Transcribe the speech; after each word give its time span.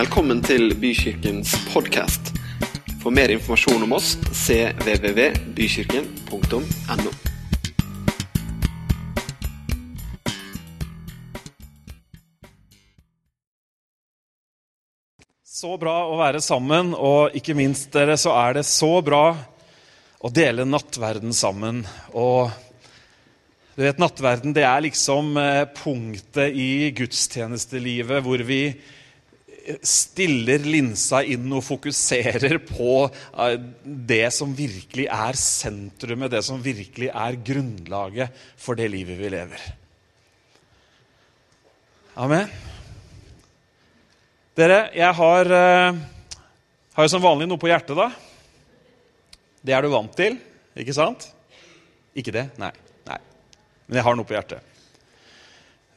Velkommen 0.00 0.38
til 0.40 0.70
Bykirkens 0.80 1.50
podkast. 1.74 2.30
For 3.02 3.12
mer 3.12 3.28
informasjon 3.34 3.82
om 3.84 3.90
oss 3.92 4.14
cvvvbykirken.no. 4.32 7.10
Så 15.44 15.76
bra 15.82 16.08
å 16.08 16.16
være 16.16 16.40
sammen, 16.40 16.94
og 16.96 17.36
ikke 17.36 17.52
minst 17.58 17.92
dere, 17.92 18.16
så 18.16 18.32
er 18.40 18.54
det 18.56 18.64
så 18.70 19.02
bra 19.04 19.36
å 19.36 20.28
dele 20.32 20.64
nattverden 20.64 21.36
sammen. 21.36 21.84
Og 22.16 22.48
du 23.76 23.84
vet, 23.84 24.00
nattverden 24.00 24.56
det 24.56 24.64
er 24.64 24.80
liksom 24.86 25.36
eh, 25.36 25.68
punktet 25.76 26.56
i 26.56 26.88
gudstjenestelivet 26.96 28.24
hvor 28.24 28.40
vi 28.48 28.80
stiller 29.86 30.62
linsa 30.64 31.22
inn 31.26 31.50
og 31.54 31.64
fokuserer 31.66 32.58
på 32.66 32.94
eh, 33.06 33.56
det 33.84 34.26
som 34.34 34.54
virkelig 34.56 35.06
er 35.10 35.38
sentrumet, 35.38 36.32
det 36.32 36.42
som 36.46 36.62
virkelig 36.62 37.10
er 37.12 37.38
grunnlaget 37.46 38.42
for 38.60 38.78
det 38.78 38.90
livet 38.92 39.20
vi 39.20 39.32
lever. 39.32 39.68
Amen. 42.20 42.50
Dere, 44.58 44.80
jeg 44.96 45.14
har, 45.16 45.52
eh, 45.56 46.00
har 46.96 47.06
jo 47.06 47.12
som 47.12 47.22
vanlig 47.22 47.48
noe 47.48 47.60
på 47.60 47.70
hjertet, 47.70 47.96
da. 47.96 48.10
Det 49.60 49.76
er 49.76 49.84
du 49.84 49.92
vant 49.92 50.12
til, 50.16 50.40
ikke 50.76 50.96
sant? 50.96 51.28
Ikke 52.16 52.34
det? 52.34 52.48
Nei. 52.60 52.72
Nei. 53.06 53.20
Men 53.86 54.00
jeg 54.00 54.06
har 54.08 54.18
noe 54.18 54.28
på 54.28 54.36
hjertet. 54.36 54.66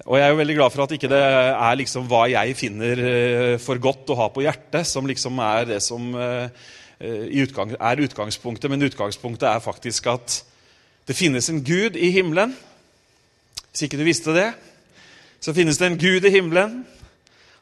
Og 0.04 0.18
jeg 0.18 0.26
er 0.26 0.34
jo 0.34 0.40
veldig 0.42 0.56
glad 0.58 0.74
for 0.74 0.84
at 0.84 0.94
ikke 0.96 1.10
det 1.12 1.20
er 1.24 1.76
liksom 1.80 2.08
hva 2.12 2.26
jeg 2.32 2.56
finner 2.60 3.02
eh, 3.08 3.54
for 3.62 3.80
godt 3.80 4.10
å 4.12 4.18
ha 4.20 4.28
på 4.34 4.44
hjertet, 4.44 4.88
som 4.90 5.08
liksom 5.08 5.38
er 5.46 5.70
det 5.70 5.80
som 5.86 6.10
eh, 6.20 6.66
utgang, 7.44 7.72
er 7.80 8.02
utgangspunktet. 8.04 8.68
Men 8.72 8.84
utgangspunktet 8.90 9.48
er 9.48 9.64
faktisk 9.64 10.10
at 10.12 10.42
det 11.08 11.16
finnes 11.16 11.48
en 11.52 11.62
Gud 11.64 11.96
i 11.96 12.12
himmelen. 12.16 12.56
Hvis 13.72 13.86
ikke 13.88 14.00
du 14.00 14.06
visste 14.08 14.36
det, 14.36 14.50
så 15.44 15.56
finnes 15.56 15.80
det 15.80 15.88
en 15.88 16.00
Gud 16.00 16.28
i 16.28 16.34
himmelen. 16.34 16.84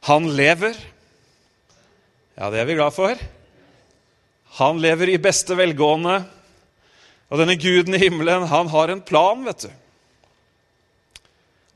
Han 0.10 0.30
lever. 0.34 0.78
Ja, 2.38 2.50
det 2.50 2.62
er 2.62 2.68
vi 2.70 2.78
glad 2.80 2.94
for. 2.96 3.22
Han 4.58 4.82
lever 4.82 5.14
i 5.14 5.22
beste 5.22 5.58
velgående. 5.58 6.24
Og 7.32 7.40
denne 7.40 7.56
guden 7.56 7.96
i 7.96 8.02
himmelen, 8.02 8.50
han 8.50 8.68
har 8.74 8.92
en 8.92 9.02
plan, 9.06 9.46
vet 9.46 9.70
du. 9.70 9.72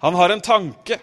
Han 0.05 0.15
har 0.15 0.29
en 0.29 0.43
tanke. 0.45 0.99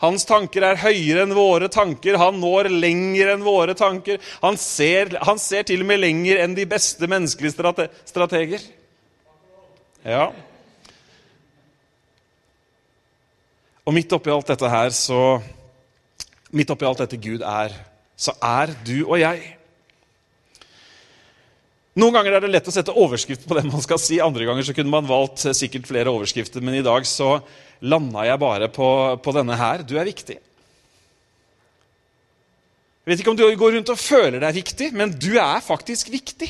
Hans 0.00 0.24
tanker 0.24 0.64
er 0.64 0.78
høyere 0.80 1.26
enn 1.26 1.36
våre 1.36 1.68
tanker. 1.68 2.16
Han 2.16 2.38
når 2.40 2.70
lenger 2.72 3.34
enn 3.34 3.44
våre 3.44 3.74
tanker. 3.76 4.16
Han 4.40 4.56
ser, 4.56 5.12
han 5.20 5.40
ser 5.40 5.66
til 5.68 5.84
og 5.84 5.90
med 5.90 6.00
lenger 6.00 6.40
enn 6.40 6.56
de 6.56 6.64
beste 6.68 7.04
menneskelige 7.10 7.52
strate, 7.52 7.90
strateger. 8.08 8.64
Ja. 10.00 10.30
Og 13.84 13.92
midt 13.92 14.16
oppi 14.16 14.32
alt 14.32 14.48
dette 14.48 14.72
her, 14.72 14.96
så 14.96 15.40
Midt 16.50 16.72
oppi 16.74 16.82
alt 16.82 16.98
dette 16.98 17.14
Gud 17.22 17.44
er, 17.46 17.70
så 18.18 18.32
er 18.42 18.72
du 18.82 19.04
og 19.04 19.20
jeg. 19.20 19.59
Noen 22.00 22.14
ganger 22.16 22.36
er 22.36 22.44
det 22.44 22.52
lett 22.54 22.68
å 22.70 22.72
sette 22.72 22.94
overskrift 22.96 23.42
på 23.48 23.56
det 23.58 23.66
man 23.68 23.82
skal 23.84 23.98
si. 24.00 24.20
Andre 24.24 24.46
ganger 24.48 24.64
så 24.64 24.74
kunne 24.76 24.92
man 24.92 25.08
valgt 25.08 25.42
sikkert 25.56 25.88
flere 25.90 26.12
overskrifter, 26.12 26.62
men 26.64 26.78
i 26.78 26.84
dag 26.86 27.04
så 27.08 27.34
landa 27.84 28.24
jeg 28.24 28.40
bare 28.40 28.68
på, 28.72 28.88
på 29.20 29.34
denne 29.36 29.58
her. 29.58 29.84
Du 29.84 29.98
er 30.00 30.08
viktig. 30.08 30.38
Jeg 33.00 33.12
vet 33.12 33.22
ikke 33.22 33.32
om 33.32 33.38
du 33.38 33.44
går 33.58 33.76
rundt 33.76 33.92
og 33.92 34.00
føler 34.00 34.38
deg 34.40 34.58
viktig, 34.60 34.90
men 34.96 35.12
du 35.12 35.32
er 35.40 35.60
faktisk 35.64 36.12
viktig. 36.12 36.48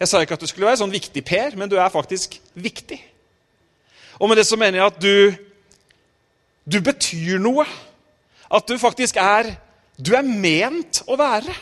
Jeg 0.00 0.08
sa 0.08 0.20
ikke 0.24 0.36
at 0.36 0.42
du 0.44 0.48
skulle 0.48 0.68
være 0.68 0.80
sånn 0.80 0.92
viktig 0.92 1.22
Per, 1.28 1.56
men 1.60 1.68
du 1.70 1.76
er 1.78 1.92
faktisk 1.92 2.38
viktig. 2.56 2.98
Og 4.20 4.28
med 4.28 4.40
det 4.40 4.46
så 4.48 4.56
mener 4.60 4.80
jeg 4.80 4.92
at 4.92 5.00
du, 5.00 5.16
du 6.68 6.78
betyr 6.84 7.40
noe. 7.40 7.64
At 8.50 8.66
du 8.68 8.80
faktisk 8.82 9.20
er 9.20 9.54
Du 10.00 10.14
er 10.16 10.24
ment 10.24 11.02
å 11.12 11.16
være. 11.20 11.52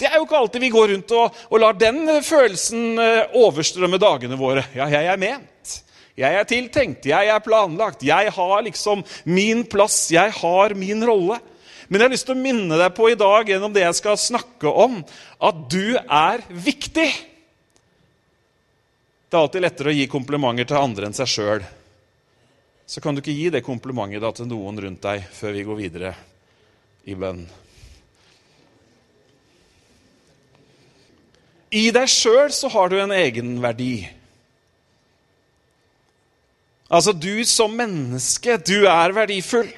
Det 0.00 0.08
er 0.08 0.16
jo 0.16 0.24
ikke 0.24 0.38
alltid 0.38 0.64
vi 0.64 0.72
går 0.72 0.94
rundt 0.94 1.12
og, 1.12 1.38
og 1.52 1.60
lar 1.60 1.76
den 1.76 2.08
følelsen 2.24 3.00
eh, 3.02 3.34
overstrømme 3.36 4.00
dagene 4.00 4.38
våre. 4.40 4.64
Ja, 4.72 4.88
jeg 4.88 5.10
er 5.12 5.20
ment. 5.20 5.74
Jeg 6.20 6.36
er 6.36 6.48
tiltenkt, 6.48 7.06
jeg 7.08 7.28
er 7.32 7.40
planlagt, 7.44 8.02
jeg 8.04 8.32
har 8.34 8.62
liksom 8.66 9.04
min 9.28 9.62
plass, 9.68 10.02
jeg 10.12 10.32
har 10.40 10.74
min 10.76 11.04
rolle. 11.06 11.38
Men 11.88 12.00
jeg 12.00 12.06
har 12.06 12.14
lyst 12.14 12.28
til 12.28 12.36
å 12.36 12.42
minne 12.42 12.76
deg 12.78 12.92
på 12.96 13.08
i 13.10 13.18
dag 13.18 13.48
gjennom 13.50 13.72
det 13.74 13.82
jeg 13.82 13.98
skal 13.98 14.18
snakke 14.20 14.70
om, 14.70 15.00
at 15.42 15.62
du 15.72 15.96
er 15.98 16.44
viktig. 16.48 17.08
Det 19.30 19.38
er 19.38 19.44
alltid 19.44 19.64
lettere 19.64 19.92
å 19.92 19.96
gi 19.96 20.10
komplimenter 20.10 20.68
til 20.70 20.80
andre 20.80 21.08
enn 21.08 21.16
seg 21.16 21.30
sjøl. 21.30 21.64
Så 22.90 23.02
kan 23.02 23.14
du 23.14 23.22
ikke 23.22 23.36
gi 23.36 23.48
det 23.54 23.64
komplimentet 23.66 24.22
da 24.22 24.32
til 24.34 24.48
noen 24.50 24.80
rundt 24.82 25.02
deg 25.04 25.26
før 25.34 25.56
vi 25.56 25.66
går 25.66 25.78
videre 25.78 26.14
i 27.06 27.14
bønn. 27.18 27.44
I 31.70 31.90
deg 31.94 32.08
sjøl 32.10 32.50
så 32.54 32.70
har 32.72 32.90
du 32.90 32.96
en 32.98 33.12
egenverdi. 33.14 34.08
Altså, 36.90 37.14
du 37.14 37.44
som 37.46 37.76
menneske, 37.78 38.56
du 38.66 38.88
er 38.90 39.14
verdifull. 39.14 39.70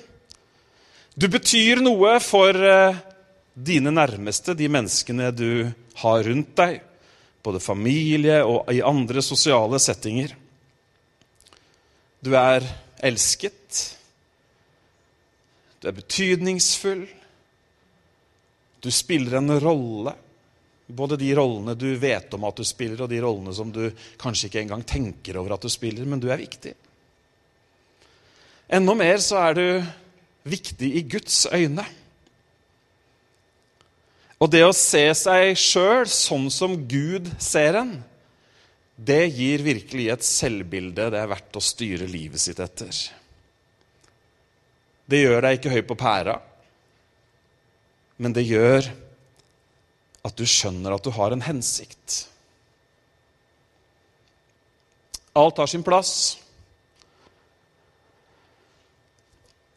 Du 1.13 1.29
betyr 1.29 1.83
noe 1.85 2.15
for 2.25 2.57
uh, 2.57 2.97
dine 3.53 3.93
nærmeste, 3.93 4.55
de 4.57 4.71
menneskene 4.73 5.29
du 5.37 5.69
har 6.01 6.25
rundt 6.25 6.55
deg. 6.57 6.81
Både 7.45 7.61
familie 7.61 8.41
og 8.47 8.71
i 8.73 8.81
andre 8.81 9.21
sosiale 9.21 9.81
settinger. 9.83 10.33
Du 12.25 12.33
er 12.39 12.65
elsket. 13.05 13.83
Du 15.83 15.91
er 15.91 15.99
betydningsfull. 16.01 17.05
Du 18.81 18.89
spiller 18.95 19.43
en 19.43 19.59
rolle. 19.61 20.17
Både 20.93 21.17
de 21.17 21.31
rollene 21.37 21.75
du 21.79 21.89
vet 21.97 22.35
om 22.37 22.45
at 22.45 22.59
du 22.59 22.67
spiller, 22.69 23.01
og 23.05 23.11
de 23.11 23.21
rollene 23.25 23.55
som 23.57 23.71
du 23.73 23.87
kanskje 24.21 24.51
ikke 24.51 24.63
engang 24.65 24.85
tenker 24.85 25.39
over 25.41 25.57
at 25.57 25.65
du 25.65 25.73
spiller, 25.73 26.05
men 26.09 26.21
du 26.21 26.29
er 26.29 26.43
viktig. 26.43 26.75
Enda 28.73 28.95
mer 28.97 29.21
så 29.25 29.41
er 29.41 29.57
du 29.57 29.67
viktig 30.49 30.89
i 30.99 31.03
Guds 31.09 31.47
øyne. 31.53 31.85
Og 34.43 34.51
det 34.51 34.65
å 34.67 34.75
se 34.75 35.05
seg 35.15 35.53
sjøl 35.61 36.09
sånn 36.11 36.49
som 36.51 36.75
Gud 36.91 37.29
ser 37.43 37.79
en, 37.79 37.93
det 38.97 39.23
gir 39.35 39.63
virkelig 39.65 40.09
et 40.13 40.25
selvbilde 40.27 41.09
det 41.15 41.21
er 41.21 41.31
verdt 41.31 41.59
å 41.59 41.63
styre 41.63 42.09
livet 42.11 42.43
sitt 42.43 42.61
etter. 42.63 42.91
Det 45.07 45.21
gjør 45.23 45.47
deg 45.47 45.59
ikke 45.59 45.73
høy 45.73 45.83
på 45.87 45.99
pæra, 45.99 46.37
men 48.23 48.35
det 48.35 48.45
gjør 48.47 48.91
at 50.23 50.39
du 50.39 50.45
skjønner 50.47 50.95
at 50.95 51.05
du 51.05 51.11
har 51.15 51.35
en 51.35 51.43
hensikt. 51.43 52.23
Alt 55.39 55.59
har 55.59 55.71
sin 55.71 55.85
plass. 55.85 56.39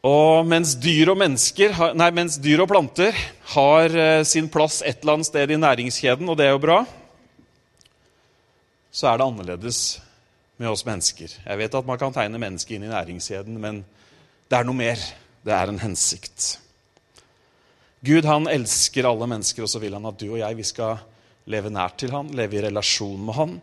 Og 0.06 0.46
mens 0.46 0.76
dyr 0.78 1.10
og, 1.16 1.18
nei, 1.18 2.10
mens 2.14 2.38
dyr 2.38 2.62
og 2.62 2.70
planter 2.70 3.16
har 3.56 3.96
eh, 3.98 4.22
sin 4.28 4.52
plass 4.54 4.84
et 4.86 5.02
eller 5.02 5.18
annet 5.18 5.30
sted 5.32 5.54
i 5.56 5.58
næringskjeden, 5.58 6.30
og 6.30 6.38
det 6.38 6.46
er 6.46 6.54
jo 6.54 6.62
bra, 6.62 6.84
så 8.94 9.10
er 9.10 9.18
det 9.18 9.26
annerledes 9.26 9.80
med 10.62 10.70
oss 10.70 10.86
mennesker. 10.88 11.34
Jeg 11.42 11.60
vet 11.60 11.80
at 11.80 11.88
man 11.88 12.00
kan 12.00 12.14
tegne 12.14 12.40
mennesket 12.40 12.78
inn 12.78 12.86
i 12.86 12.92
næringskjeden, 12.92 13.58
men 13.60 13.82
det 14.46 14.60
er 14.60 14.68
noe 14.68 14.78
mer. 14.78 15.02
Det 15.46 15.54
er 15.54 15.72
en 15.72 15.82
hensikt. 15.82 16.56
Gud 18.06 18.26
han 18.26 18.46
elsker 18.52 19.08
alle 19.10 19.26
mennesker, 19.30 19.66
og 19.66 19.72
så 19.72 19.80
vil 19.82 19.96
han 19.98 20.06
at 20.06 20.20
du 20.22 20.28
og 20.28 20.38
jeg 20.38 20.58
vi 20.60 20.66
skal 20.68 21.00
leve 21.50 21.72
nært 21.74 21.98
til 22.02 22.14
han, 22.14 22.30
leve 22.38 22.60
i 22.60 22.62
relasjon 22.68 23.24
med 23.26 23.38
han. 23.38 23.56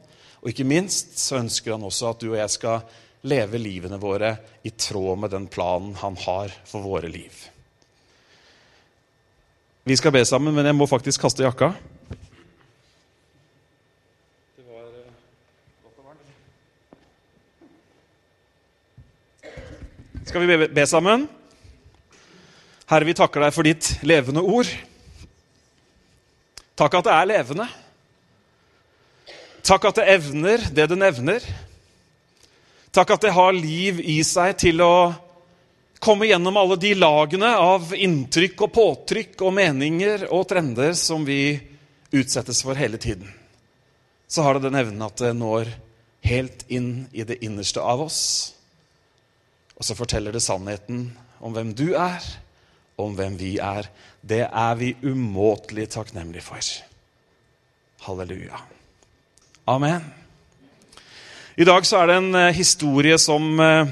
Og 0.42 0.50
ikke 0.50 0.66
minst 0.66 1.14
så 1.22 1.38
ønsker 1.38 1.76
han 1.76 1.86
også 1.86 2.10
at 2.10 2.22
du 2.22 2.32
og 2.32 2.40
jeg 2.40 2.50
skal 2.50 2.82
leve 3.30 3.60
livene 3.62 4.00
våre 4.02 4.34
i 4.66 4.72
tråd 4.74 5.20
med 5.22 5.30
den 5.30 5.46
planen 5.46 5.94
han 6.00 6.18
har 6.24 6.54
for 6.66 6.82
våre 6.82 7.10
liv. 7.10 7.30
Vi 9.86 9.96
skal 9.98 10.14
be 10.14 10.24
sammen, 10.26 10.54
men 10.54 10.66
jeg 10.66 10.78
må 10.78 10.86
faktisk 10.90 11.22
kaste 11.22 11.46
jakka. 11.46 11.72
Skal 20.26 20.46
vi 20.46 20.50
be, 20.50 20.68
be 20.70 20.86
sammen? 20.86 21.28
Herre, 22.92 23.08
vi 23.08 23.14
takker 23.16 23.40
deg 23.40 23.54
for 23.56 23.64
ditt 23.64 23.86
levende 24.04 24.42
ord. 24.44 24.68
Takk 26.76 26.98
at 26.98 27.06
det 27.06 27.12
er 27.16 27.28
levende. 27.30 27.64
Takk 29.64 29.86
at 29.88 30.00
det 30.02 30.08
evner 30.12 30.66
det 30.76 30.84
det 30.90 30.98
nevner. 31.00 31.46
Takk 32.92 33.14
at 33.14 33.24
det 33.24 33.32
har 33.32 33.56
liv 33.56 34.02
i 34.04 34.18
seg 34.28 34.58
til 34.60 34.84
å 34.84 34.92
komme 36.04 36.28
gjennom 36.28 36.60
alle 36.60 36.76
de 36.76 36.92
lagene 36.98 37.54
av 37.56 37.94
inntrykk 37.96 38.66
og 38.68 38.74
påtrykk 38.76 39.46
og 39.46 39.56
meninger 39.56 40.28
og 40.28 40.44
trender 40.52 40.92
som 40.92 41.24
vi 41.24 41.56
utsettes 42.12 42.60
for 42.60 42.76
hele 42.76 43.00
tiden, 43.00 43.24
så 44.28 44.44
har 44.44 44.60
det 44.60 44.66
den 44.66 44.76
evnen 44.76 45.08
at 45.08 45.16
det 45.16 45.32
når 45.40 45.72
helt 46.28 46.68
inn 46.68 47.06
i 47.16 47.24
det 47.24 47.40
innerste 47.40 47.80
av 47.80 48.04
oss. 48.04 48.22
Og 49.80 49.88
så 49.88 49.96
forteller 49.96 50.36
det 50.36 50.44
sannheten 50.44 51.06
om 51.40 51.56
hvem 51.56 51.72
du 51.72 51.94
er, 51.96 52.20
om 53.00 53.14
hvem 53.16 53.36
vi 53.40 53.56
er. 53.62 53.88
Det 54.20 54.44
er 54.46 54.74
vi 54.78 54.94
umåtelig 55.02 55.88
takknemlige 55.96 56.44
for. 56.44 56.72
Halleluja. 58.06 58.58
Amen. 59.70 60.02
I 61.56 61.64
dag 61.68 61.84
så 61.86 62.00
er 62.00 62.08
det 62.08 62.14
en 62.16 62.34
eh, 62.34 62.54
historie 62.56 63.18
som 63.20 63.60
eh, 63.60 63.90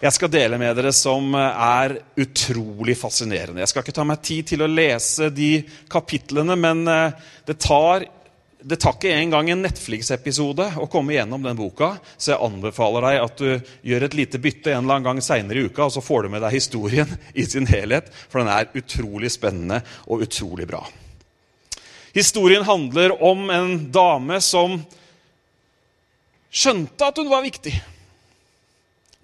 jeg 0.00 0.14
skal 0.14 0.30
dele 0.30 0.58
med 0.60 0.76
dere, 0.78 0.92
som 0.94 1.34
eh, 1.34 1.64
er 1.82 1.96
utrolig 2.22 2.94
fascinerende. 2.96 3.60
Jeg 3.64 3.72
skal 3.72 3.84
ikke 3.84 3.96
ta 3.96 4.04
meg 4.06 4.22
tid 4.24 4.52
til 4.52 4.62
å 4.62 4.70
lese 4.70 5.28
de 5.34 5.50
kapitlene, 5.90 6.56
men 6.56 6.84
det 6.86 7.58
tar, 7.60 8.06
det 8.66 8.80
tar 8.82 8.96
ikke 8.96 9.12
engang 9.14 9.46
en 9.52 9.60
Netflix-episode 9.62 10.64
å 10.82 10.88
komme 10.90 11.14
gjennom 11.14 11.44
den 11.44 11.54
boka, 11.54 11.92
så 12.18 12.32
jeg 12.32 12.42
anbefaler 12.42 13.04
deg 13.06 13.18
at 13.22 13.38
du 13.38 13.68
gjør 13.86 14.06
et 14.08 14.16
lite 14.18 14.40
bytte 14.42 14.72
en 14.72 14.80
eller 14.80 14.96
annen 14.96 15.06
gang 15.06 15.20
seinere 15.22 15.60
i 15.60 15.68
uka, 15.68 15.84
og 15.86 15.94
så 15.94 16.02
får 16.02 16.26
du 16.26 16.32
med 16.32 16.42
deg 16.42 16.56
historien 16.56 17.12
i 17.30 17.44
sin 17.46 17.68
helhet, 17.70 18.08
for 18.26 18.42
den 18.42 18.50
er 18.50 18.72
utrolig 18.74 19.30
spennende 19.30 19.78
og 20.10 20.24
utrolig 20.26 20.66
bra. 20.66 20.80
Historien 22.16 22.66
handler 22.66 23.14
om 23.22 23.46
en 23.54 23.76
dame 23.94 24.40
som 24.42 24.80
skjønte 26.50 27.06
at 27.06 27.22
hun 27.22 27.30
var 27.30 27.46
viktig. 27.46 27.74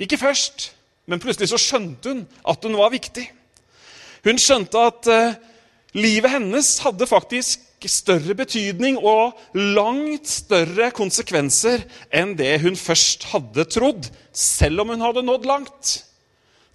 Ikke 0.06 0.21
først, 0.23 0.69
men 1.11 1.23
plutselig 1.23 1.50
så 1.50 1.59
skjønte 1.59 2.15
hun 2.15 2.23
at 2.47 2.62
hun 2.62 2.79
var 2.79 2.95
viktig. 2.95 3.27
Hun 4.23 4.38
skjønte 4.38 4.87
at 4.87 5.11
uh, 5.11 5.37
livet 5.99 6.31
hennes 6.37 6.77
hadde 6.87 7.11
faktisk 7.11 7.72
større 7.90 8.34
betydning 8.38 8.99
og 8.99 9.38
langt 9.55 10.29
større 10.31 10.90
konsekvenser 10.94 11.84
enn 12.14 12.37
det 12.38 12.56
hun 12.62 12.79
først 12.79 13.26
hadde 13.32 13.67
trodd, 13.70 14.08
selv 14.32 14.84
om 14.84 14.93
hun 14.94 15.05
hadde 15.05 15.25
nådd 15.26 15.49
langt. 15.49 15.93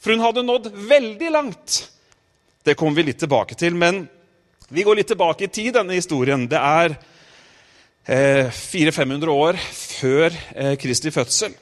For 0.02 0.14
hun 0.14 0.24
hadde 0.24 0.46
nådd 0.46 0.72
veldig 0.90 1.32
langt. 1.34 1.80
Det 2.68 2.76
kommer 2.76 3.00
vi 3.00 3.10
litt 3.10 3.22
tilbake 3.24 3.56
til, 3.60 3.78
men 3.80 4.06
vi 4.68 4.84
går 4.84 5.00
litt 5.00 5.08
tilbake 5.08 5.48
i 5.48 5.52
tid, 5.52 5.72
denne 5.78 5.96
historien. 5.96 6.44
Det 6.52 6.60
er 6.60 6.98
eh, 8.04 8.50
400-500 8.52 9.32
år 9.32 9.60
før 9.62 10.36
eh, 10.56 10.74
Kristi 10.80 11.14
fødsel. 11.16 11.56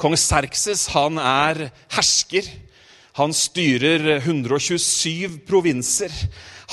Kong 0.00 0.16
Serkses 0.20 0.86
han 0.92 1.20
er 1.20 1.68
hersker. 1.96 2.48
Han 3.16 3.32
styrer 3.32 4.18
127 4.18 5.38
provinser. 5.48 6.12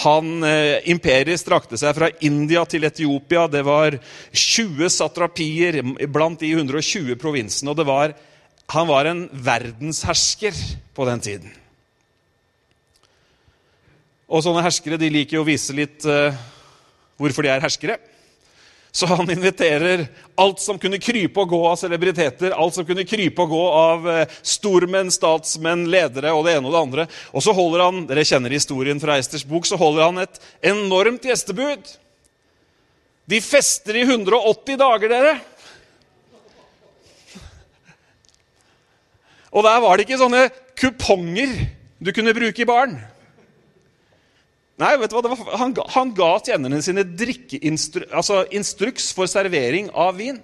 Han, 0.04 0.44
eh, 0.44 0.82
imperiet 0.92 1.40
strakte 1.40 1.78
seg 1.80 1.96
fra 1.96 2.10
India 2.20 2.66
til 2.66 2.84
Etiopia. 2.84 3.48
Det 3.48 3.62
var 3.64 3.96
20 4.34 4.90
satrapier 4.92 5.80
blant 6.12 6.40
de 6.40 6.52
120 6.52 7.16
provinsene. 7.16 7.70
og 7.70 7.86
var, 7.86 8.14
Han 8.70 8.88
var 8.88 9.06
en 9.06 9.30
verdenshersker 9.30 10.54
på 10.96 11.06
den 11.06 11.20
tiden. 11.20 11.52
Og 14.30 14.42
sånne 14.42 14.64
herskere 14.64 14.98
de 14.98 15.10
liker 15.10 15.38
jo 15.38 15.44
å 15.44 15.48
vise 15.48 15.74
litt 15.74 16.06
eh, 16.06 16.34
hvorfor 17.20 17.44
de 17.44 17.50
er 17.50 17.62
herskere. 17.62 18.00
Så 18.96 19.08
han 19.10 19.32
inviterer 19.32 20.06
alt 20.36 20.60
som 20.62 20.78
kunne 20.78 21.00
krype 21.02 21.42
og 21.42 21.50
gå 21.50 21.60
av 21.66 21.80
celebriteter, 21.82 22.54
alt 22.54 22.76
som 22.76 22.86
kunne 22.86 23.06
krype 23.10 23.42
og 23.42 23.50
gå 23.50 23.62
av 23.74 24.04
eh, 24.12 24.36
stormenn, 24.46 25.10
statsmenn, 25.10 25.88
ledere 25.90 26.30
og 26.30 26.46
det 26.46 26.54
ene 26.60 26.70
og 26.70 26.76
det 26.76 26.82
andre. 26.84 27.06
Og 27.34 27.42
så 27.42 27.56
holder 27.58 27.82
han 27.88 28.04
dere 28.06 28.26
kjenner 28.30 28.54
historien 28.54 29.02
fra 29.02 29.16
Eisters 29.18 29.48
bok, 29.50 29.66
så 29.66 29.80
holder 29.82 30.06
han 30.06 30.22
et 30.22 30.38
enormt 30.70 31.26
gjestebud. 31.26 31.90
De 33.34 33.40
fester 33.42 33.98
i 33.98 34.06
180 34.06 34.78
dager, 34.78 35.10
dere. 35.10 35.34
Og 39.54 39.66
der 39.66 39.82
var 39.82 39.98
det 39.98 40.06
ikke 40.06 40.22
sånne 40.22 40.46
kuponger 40.78 41.58
du 41.98 42.14
kunne 42.14 42.38
bruke 42.38 42.62
i 42.62 42.70
baren. 42.70 43.00
Nei, 44.82 44.96
vet 44.98 45.12
du 45.14 45.20
hva? 45.20 45.36
Han, 45.60 45.76
han, 45.94 46.14
ga 46.18 46.32
tjenerne 46.42 46.82
sine 46.82 47.06
altså 47.06 48.42
instruks 48.56 49.12
for 49.14 49.30
servering 49.30 49.92
av 49.94 50.18
vin. 50.18 50.40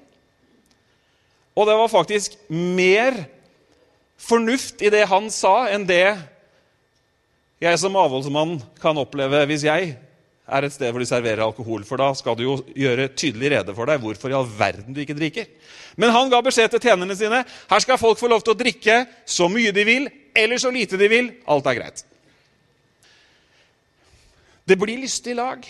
Og 1.58 1.66
det 1.68 1.78
var 1.80 1.92
faktisk 1.92 2.38
mer 2.54 3.18
fornuft 4.20 4.84
i 4.86 4.92
det 4.94 5.08
han 5.10 5.32
sa, 5.34 5.70
enn 5.74 5.88
det 5.90 6.20
jeg 7.60 7.80
som 7.82 7.98
avholdsmann 8.00 8.60
kan 8.80 9.00
oppleve 9.02 9.42
hvis 9.50 9.66
jeg 9.68 9.96
er 10.50 10.66
et 10.66 10.74
sted 10.74 10.94
hvor 10.94 11.04
de 11.04 11.10
serverer 11.10 11.44
alkohol. 11.44 11.84
For 11.88 12.00
da 12.00 12.12
skal 12.18 12.38
du 12.38 12.46
jo 12.46 12.58
gjøre 12.78 13.10
tydelig 13.18 13.52
rede 13.56 13.76
for 13.76 13.90
deg 13.90 14.02
hvorfor 14.04 14.32
i 14.32 14.38
all 14.38 14.48
verden 14.48 14.96
du 14.96 15.02
ikke 15.04 15.18
drikker. 15.18 15.50
Men 16.00 16.14
han 16.16 16.32
ga 16.32 16.40
beskjed 16.46 16.72
til 16.74 16.86
tjenerne 16.86 17.18
sine 17.18 17.42
her 17.44 17.84
skal 17.84 18.00
folk 18.02 18.22
få 18.22 18.30
lov 18.32 18.46
til 18.46 18.56
å 18.56 18.62
drikke 18.62 19.02
så 19.28 19.50
mye 19.52 19.74
de 19.76 19.86
vil, 19.88 20.08
eller 20.38 20.62
så 20.62 20.72
lite 20.74 21.00
de 21.02 21.10
vil. 21.12 21.34
Alt 21.50 21.68
er 21.68 21.80
greit. 21.82 22.06
Det 24.70 24.78
blir 24.78 25.02
lystig 25.02 25.34
lag. 25.34 25.64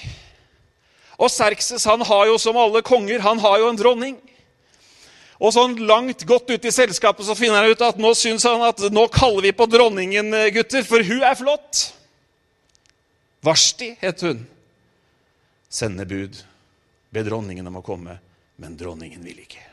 Og 1.19 1.31
Serkses 1.31 1.85
han 1.87 2.03
har 2.03 2.25
jo 2.27 2.35
som 2.41 2.57
alle 2.59 2.81
konger 2.83 3.23
han 3.23 3.39
har 3.39 3.61
jo 3.61 3.69
en 3.71 3.79
dronning. 3.79 4.17
Og 5.39 5.53
sånn 5.55 5.77
langt 5.87 6.25
godt 6.27 6.51
ute 6.51 6.67
i 6.67 6.75
selskapet 6.75 7.23
så 7.23 7.35
finner 7.37 7.63
han 7.63 7.71
ut 7.71 7.85
at 7.85 7.99
nå 8.01 8.11
syns 8.17 8.43
han 8.43 8.63
at 8.67 8.81
nå 8.91 9.05
kaller 9.13 9.47
vi 9.47 9.53
på 9.55 9.69
dronningen, 9.71 10.33
eh, 10.35 10.51
gutter, 10.51 10.83
for 10.83 10.99
hun 10.99 11.23
er 11.23 11.37
flott. 11.39 11.93
Varsti 13.39 13.93
het 14.01 14.19
hun. 14.27 14.43
Sende 15.71 16.03
bud. 16.03 16.35
Be 17.09 17.23
dronningen 17.23 17.67
om 17.71 17.79
å 17.79 17.85
komme, 17.85 18.19
men 18.59 18.75
dronningen 18.77 19.23
vil 19.23 19.39
ikke. 19.45 19.63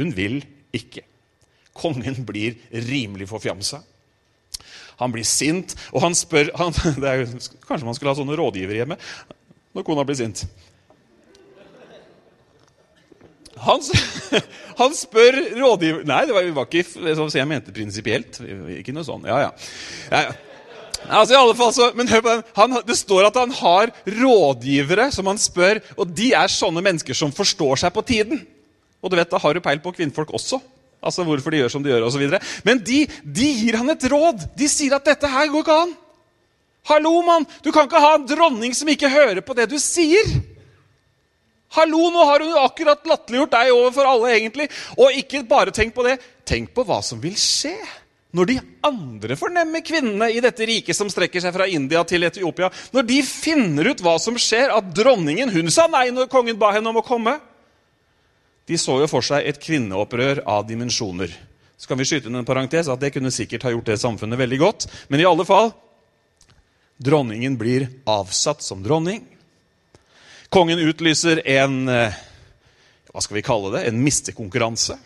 Hun 0.00 0.16
vil 0.16 0.40
ikke. 0.72 1.04
Kongen 1.76 2.24
blir 2.24 2.56
rimelig 2.72 3.28
forfjamsa. 3.28 3.82
Han 5.02 5.14
blir 5.14 5.26
sint, 5.28 5.74
og 5.92 6.04
han 6.06 6.16
spør 6.18 6.52
han, 6.58 6.76
er, 7.12 7.26
Kanskje 7.66 7.88
man 7.88 7.98
skulle 7.98 8.14
ha 8.14 8.18
sånne 8.18 8.38
rådgivere 8.38 8.82
hjemme 8.82 9.00
når 9.72 9.86
kona 9.86 10.04
blir 10.04 10.18
sint. 10.18 10.42
Han, 13.62 13.80
han 14.80 14.94
spør 14.96 15.38
rådgiver 15.56 16.06
Nei, 16.08 16.22
det 16.28 16.34
var, 16.36 16.48
var 16.56 16.68
ikke 16.68 17.14
så 17.16 17.28
jeg 17.38 17.48
mente 17.48 17.74
prinsipielt. 17.74 18.40
Ikke 18.78 18.94
noe 18.96 19.06
sånn. 19.06 19.28
Ja, 19.28 19.46
ja. 19.46 19.52
ja, 20.12 20.24
ja. 20.28 20.40
Altså 21.02 21.34
i 21.34 21.38
alle 21.38 21.54
fall 21.58 21.72
så, 21.74 21.88
men 21.98 22.10
hør 22.10 22.22
på 22.22 22.30
den. 22.30 22.44
Han, 22.58 22.76
det 22.86 22.96
står 22.98 23.26
at 23.26 23.38
han 23.40 23.54
har 23.58 23.90
rådgivere 24.06 25.08
som 25.14 25.26
han 25.30 25.40
spør, 25.40 25.80
og 25.96 26.12
de 26.14 26.30
er 26.38 26.52
sånne 26.52 26.84
mennesker 26.84 27.16
som 27.18 27.34
forstår 27.34 27.82
seg 27.82 27.94
på 27.94 28.04
tiden. 28.06 28.44
Og 29.02 29.10
du 29.10 29.18
vet, 29.18 29.30
Da 29.30 29.40
har 29.42 29.54
du 29.54 29.60
peil 29.60 29.82
på 29.82 29.94
kvinnfolk 29.96 30.30
også. 30.30 30.60
Altså 31.02 31.24
hvorfor 31.26 31.50
de 31.50 31.62
gjør 31.62 31.72
som 31.74 31.82
de 31.82 31.90
gjør, 31.90 32.06
osv. 32.06 32.38
Men 32.66 32.80
de, 32.86 33.02
de 33.22 33.48
gir 33.58 33.78
han 33.80 33.90
et 33.90 34.06
råd. 34.12 34.46
De 34.58 34.70
sier 34.70 34.94
at 34.94 35.06
dette 35.06 35.28
her 35.28 35.50
går 35.50 35.64
ikke 35.64 35.78
an. 35.86 35.96
Hallo, 36.90 37.14
mann! 37.26 37.46
Du 37.62 37.70
kan 37.74 37.86
ikke 37.86 38.02
ha 38.02 38.16
en 38.16 38.26
dronning 38.26 38.74
som 38.74 38.90
ikke 38.90 39.10
hører 39.10 39.42
på 39.46 39.54
det 39.58 39.68
du 39.70 39.78
sier. 39.82 40.30
Hallo, 41.72 42.04
nå 42.12 42.24
har 42.28 42.42
hun 42.44 42.54
akkurat 42.60 43.06
latterliggjort 43.08 43.54
deg 43.54 43.72
overfor 43.72 44.08
alle, 44.10 44.32
egentlig. 44.36 44.68
Og 44.98 45.14
ikke 45.18 45.44
bare 45.48 45.74
tenk 45.74 45.94
på 45.96 46.04
det. 46.06 46.18
Tenk 46.46 46.72
på 46.74 46.84
hva 46.86 47.00
som 47.06 47.22
vil 47.22 47.36
skje 47.38 47.76
når 48.32 48.48
de 48.48 48.54
andre 48.88 49.36
fornemme 49.36 49.82
kvinnene 49.84 50.30
i 50.32 50.40
dette 50.40 50.64
riket 50.64 50.96
som 50.96 51.10
strekker 51.12 51.42
seg 51.44 51.52
fra 51.52 51.66
India 51.68 52.00
til 52.08 52.24
Etiopia, 52.24 52.70
når 52.94 53.04
de 53.04 53.18
finner 53.28 53.90
ut 53.92 54.00
hva 54.00 54.14
som 54.16 54.38
skjer, 54.40 54.72
at 54.72 54.88
dronningen 54.96 55.52
hun 55.52 55.68
sa 55.72 55.84
nei 55.92 56.06
når 56.16 56.30
kongen 56.32 56.56
ba 56.60 56.70
henne 56.72 56.88
om 56.88 57.00
å 57.02 57.04
komme 57.04 57.36
de 58.66 58.78
så 58.78 58.98
jo 59.02 59.08
for 59.10 59.26
seg 59.26 59.46
et 59.46 59.60
kvinneopprør 59.62 60.44
av 60.48 60.66
dimensjoner. 60.68 61.32
Så 61.76 61.90
kan 61.90 61.98
vi 61.98 62.06
skyte 62.06 62.30
inn 62.30 62.38
en 62.38 62.46
parentes 62.46 62.88
at 62.88 63.00
Det 63.02 63.10
kunne 63.10 63.32
sikkert 63.34 63.64
ha 63.66 63.72
gjort 63.74 63.90
det 63.90 63.98
samfunnet 63.98 64.38
veldig 64.38 64.58
godt. 64.60 64.86
Men 65.10 65.20
i 65.20 65.26
alle 65.26 65.44
fall 65.44 65.72
dronningen 67.02 67.56
blir 67.58 67.88
avsatt 68.06 68.62
som 68.62 68.84
dronning. 68.84 69.24
Kongen 70.52 70.78
utlyser 70.78 71.42
en 71.48 71.88
eh, 71.90 72.20
hva 73.12 73.20
skal 73.20 73.36
vi 73.36 73.44
kalle 73.44 73.74
det, 73.74 73.82
en 73.88 73.98
mistekonkurranse. 74.00 74.96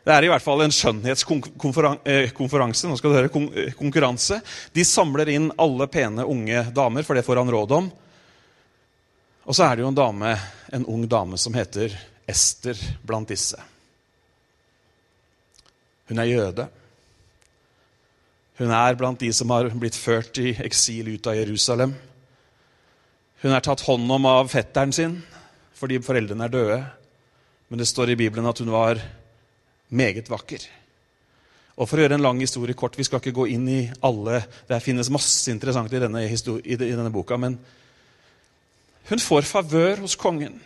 Det 0.00 0.12
er 0.14 0.24
i 0.24 0.30
hvert 0.32 0.44
fall 0.44 0.62
en 0.64 0.72
skjønnhetskonferanse. 0.72 2.88
Nå 2.88 2.96
skal 2.96 3.10
du 3.10 3.16
høre, 3.18 3.42
eh, 3.52 3.74
konkurranse. 3.76 4.40
De 4.72 4.84
samler 4.86 5.28
inn 5.34 5.50
alle 5.60 5.86
pene 5.92 6.24
unge 6.24 6.72
damer, 6.72 7.02
for 7.04 7.14
det 7.14 7.24
får 7.26 7.36
han 7.42 7.52
råd 7.52 7.70
om. 7.76 7.90
Og 9.44 9.56
så 9.56 9.62
er 9.66 9.76
det 9.76 9.82
jo 9.84 9.90
en 9.90 9.98
dame, 9.98 10.38
en 10.72 10.86
ung 10.86 11.08
dame 11.08 11.36
som 11.36 11.52
heter 11.52 11.92
Ester 12.30 12.78
blant 13.06 13.28
disse. 13.30 13.58
Hun 16.10 16.18
er 16.18 16.30
jøde. 16.30 16.68
Hun 18.60 18.72
er 18.76 18.96
blant 18.98 19.20
de 19.22 19.30
som 19.32 19.50
har 19.54 19.70
blitt 19.72 19.96
ført 19.96 20.38
i 20.42 20.52
eksil 20.64 21.14
ut 21.14 21.28
av 21.30 21.38
Jerusalem. 21.38 21.94
Hun 23.40 23.54
er 23.56 23.64
tatt 23.64 23.86
hånd 23.86 24.10
om 24.12 24.26
av 24.28 24.50
fetteren 24.52 24.92
sin 24.92 25.20
fordi 25.80 25.96
foreldrene 26.04 26.44
er 26.44 26.52
døde. 26.52 26.80
Men 27.70 27.80
det 27.80 27.88
står 27.88 28.12
i 28.12 28.18
Bibelen 28.20 28.48
at 28.50 28.58
hun 28.60 28.68
var 28.68 28.98
meget 29.88 30.28
vakker. 30.28 30.66
Og 31.80 31.88
for 31.88 31.96
å 31.96 32.04
gjøre 32.04 32.18
en 32.18 32.26
lang 32.26 32.40
historie 32.42 32.76
kort, 32.76 32.98
Vi 32.98 33.04
skal 33.04 33.22
ikke 33.22 33.32
gå 33.32 33.46
inn 33.54 33.68
i 33.68 33.90
alle 34.02 34.42
Det 34.68 34.82
finnes 34.82 35.08
masse 35.08 35.50
interessant 35.50 35.92
i 35.92 36.02
denne, 36.02 36.26
i 36.26 36.76
denne 36.76 37.10
boka. 37.10 37.36
Men 37.36 37.58
hun 39.08 39.18
får 39.18 39.42
favør 39.42 40.02
hos 40.04 40.16
kongen. 40.16 40.60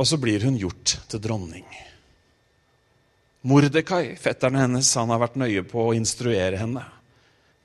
Og 0.00 0.08
så 0.08 0.16
blir 0.16 0.40
hun 0.46 0.56
gjort 0.56 0.96
til 1.12 1.20
dronning. 1.20 1.66
Mordekai, 3.44 4.16
fetteren 4.20 4.56
hennes, 4.56 4.88
han 4.96 5.12
har 5.12 5.20
vært 5.20 5.36
nøye 5.40 5.64
på 5.68 5.90
å 5.90 5.94
instruere 5.96 6.56
henne. 6.60 6.86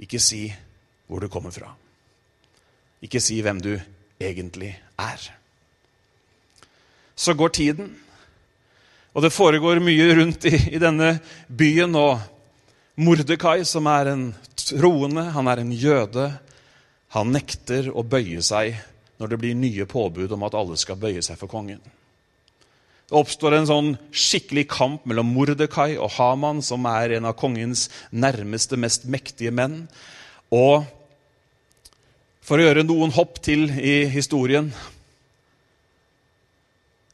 Ikke 0.04 0.20
si 0.20 0.50
hvor 1.08 1.24
du 1.24 1.30
kommer 1.32 1.56
fra. 1.56 1.72
Ikke 3.04 3.22
si 3.24 3.39
hvem 3.44 3.63
du 3.63 3.74
egentlig 4.20 4.74
er. 5.00 5.25
Så 7.15 7.36
går 7.39 7.56
tiden, 7.56 7.92
og 9.15 9.24
det 9.24 9.32
foregår 9.32 9.80
mye 9.80 10.08
rundt 10.20 10.48
i, 10.50 10.58
i 10.75 10.80
denne 10.82 11.13
byen. 11.48 11.96
Og 11.96 13.00
Mordekai, 13.00 13.62
som 13.63 13.88
er 13.88 14.12
en 14.12 14.25
troende, 14.60 15.30
han 15.32 15.48
er 15.48 15.63
en 15.63 15.72
jøde, 15.72 16.34
han 17.15 17.32
nekter 17.32 17.94
å 17.96 18.04
bøye 18.04 18.44
seg 18.44 18.75
når 19.22 19.32
det 19.32 19.39
blir 19.39 19.56
nye 19.56 19.88
påbud 19.88 20.36
om 20.36 20.44
at 20.44 20.58
alle 20.60 20.75
skal 20.80 21.00
bøye 21.00 21.24
seg 21.24 21.39
for 21.39 21.48
kongen. 21.51 21.80
Det 23.06 23.14
oppstår 23.14 23.54
en 23.54 23.68
sånn 23.70 23.90
skikkelig 24.10 24.66
kamp 24.74 25.04
mellom 25.06 25.30
Mordekai 25.36 25.94
og 25.94 26.16
Haman, 26.16 26.64
som 26.66 26.88
er 26.90 27.14
en 27.20 27.28
av 27.30 27.36
kongens 27.38 27.86
nærmeste, 28.10 28.80
mest 28.82 29.06
mektige 29.06 29.54
menn. 29.54 29.84
Og 30.50 30.88
for 32.46 32.58
å 32.58 32.66
gjøre 32.66 32.86
noen 32.86 33.14
hopp 33.14 33.38
til 33.46 33.70
i 33.78 34.08
historien 34.10 34.72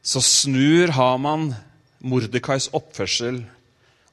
så 0.01 0.23
snur 0.23 0.95
Haman 0.95 1.51
Mordekais 2.01 2.71
oppførsel, 2.73 3.43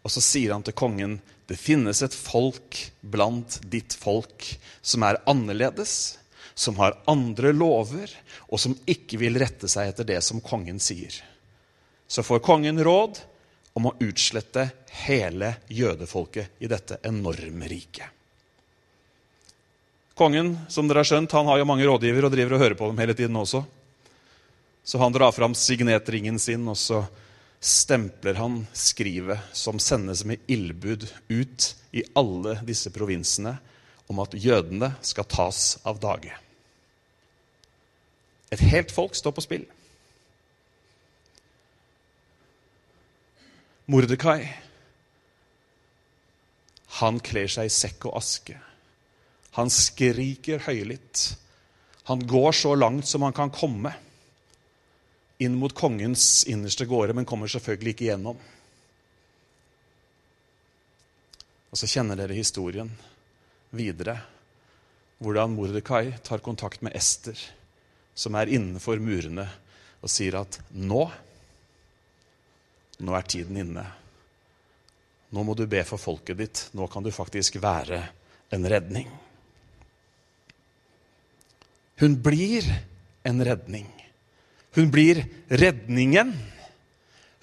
og 0.03 0.13
så 0.13 0.23
sier 0.23 0.53
han 0.53 0.67
til 0.67 0.77
kongen 0.77 1.17
det 1.49 1.57
finnes 1.57 2.03
et 2.05 2.13
folk 2.13 2.77
blant 3.01 3.57
ditt 3.71 3.95
folk 3.97 4.51
som 4.83 5.07
er 5.07 5.23
annerledes, 5.31 6.19
som 6.59 6.77
har 6.83 6.99
andre 7.09 7.55
lover, 7.55 8.11
og 8.51 8.61
som 8.61 8.75
ikke 8.85 9.23
vil 9.23 9.39
rette 9.41 9.71
seg 9.71 9.95
etter 9.95 10.11
det 10.11 10.21
som 10.27 10.43
kongen 10.45 10.83
sier 10.83 11.23
så 12.09 12.25
får 12.25 12.41
kongen 12.45 12.81
råd 12.85 13.21
om 13.79 13.87
å 13.91 13.97
utslette 14.03 14.71
hele 15.05 15.53
jødefolket 15.69 16.65
i 16.65 16.71
dette 16.71 16.99
enorme 17.07 17.69
riket. 17.69 18.07
Kongen 20.19 20.57
som 20.73 20.89
dere 20.89 21.05
har 21.05 21.07
skjønt, 21.07 21.35
han 21.37 21.47
har 21.47 21.61
jo 21.61 21.69
mange 21.69 21.87
rådgivere 21.87 22.27
og 22.27 22.35
driver 22.35 22.57
og 22.57 22.63
hører 22.65 22.79
på 22.81 22.89
dem 22.91 22.99
hele 22.99 23.15
tiden 23.15 23.39
også. 23.39 23.63
Så 24.83 24.99
han 24.99 25.15
drar 25.15 25.31
fram 25.37 25.55
signetringen 25.55 26.41
sin, 26.43 26.65
og 26.67 26.75
så 26.81 27.05
stempler 27.61 28.35
han 28.41 28.65
skrivet 28.75 29.53
som 29.55 29.79
sendes 29.79 30.25
med 30.27 30.43
ildbud 30.51 31.07
ut 31.29 31.69
i 31.95 32.03
alle 32.19 32.57
disse 32.67 32.91
provinsene 32.95 33.55
om 34.09 34.19
at 34.25 34.35
jødene 34.35 34.95
skal 35.05 35.29
tas 35.29 35.77
av 35.87 36.01
dage. 36.03 36.35
Et 38.51 38.63
helt 38.73 38.91
folk 38.95 39.15
står 39.15 39.37
på 39.37 39.45
spill. 39.45 39.67
Mordekai, 43.89 44.43
han 47.01 47.21
kler 47.25 47.49
seg 47.49 47.71
i 47.71 47.73
sekk 47.73 48.05
og 48.11 48.19
aske. 48.19 48.59
Han 49.57 49.71
skriker 49.73 50.61
høylytt. 50.67 51.23
Han 52.11 52.21
går 52.29 52.53
så 52.53 52.75
langt 52.77 53.09
som 53.09 53.25
han 53.25 53.33
kan 53.37 53.49
komme 53.49 53.95
inn 55.41 55.57
mot 55.57 55.73
kongens 55.73 56.43
innerste 56.53 56.85
gårde, 56.91 57.15
men 57.17 57.25
kommer 57.29 57.49
selvfølgelig 57.49 57.95
ikke 57.95 58.09
gjennom. 58.11 58.43
Og 61.73 61.81
så 61.81 61.89
kjenner 61.89 62.19
dere 62.21 62.37
historien 62.37 62.91
videre. 63.73 64.19
Hvordan 65.23 65.57
Mordekai 65.57 66.19
tar 66.27 66.45
kontakt 66.45 66.85
med 66.85 66.93
Ester, 66.99 67.41
som 68.13 68.37
er 68.37 68.53
innenfor 68.53 69.01
murene, 69.01 69.49
og 70.05 70.13
sier 70.13 70.43
at 70.43 70.61
nå 70.77 71.07
nå 72.99 73.15
er 73.15 73.27
tiden 73.31 73.59
inne. 73.63 73.85
Nå 75.35 75.45
må 75.45 75.55
du 75.55 75.67
be 75.69 75.83
for 75.87 76.01
folket 76.01 76.39
ditt. 76.41 76.63
Nå 76.77 76.89
kan 76.91 77.05
du 77.05 77.11
faktisk 77.15 77.61
være 77.63 78.01
en 78.55 78.65
redning. 78.69 79.09
Hun 82.01 82.15
blir 82.23 82.67
en 83.27 83.43
redning. 83.45 83.89
Hun 84.77 84.91
blir 84.95 85.25
redningen. 85.51 86.33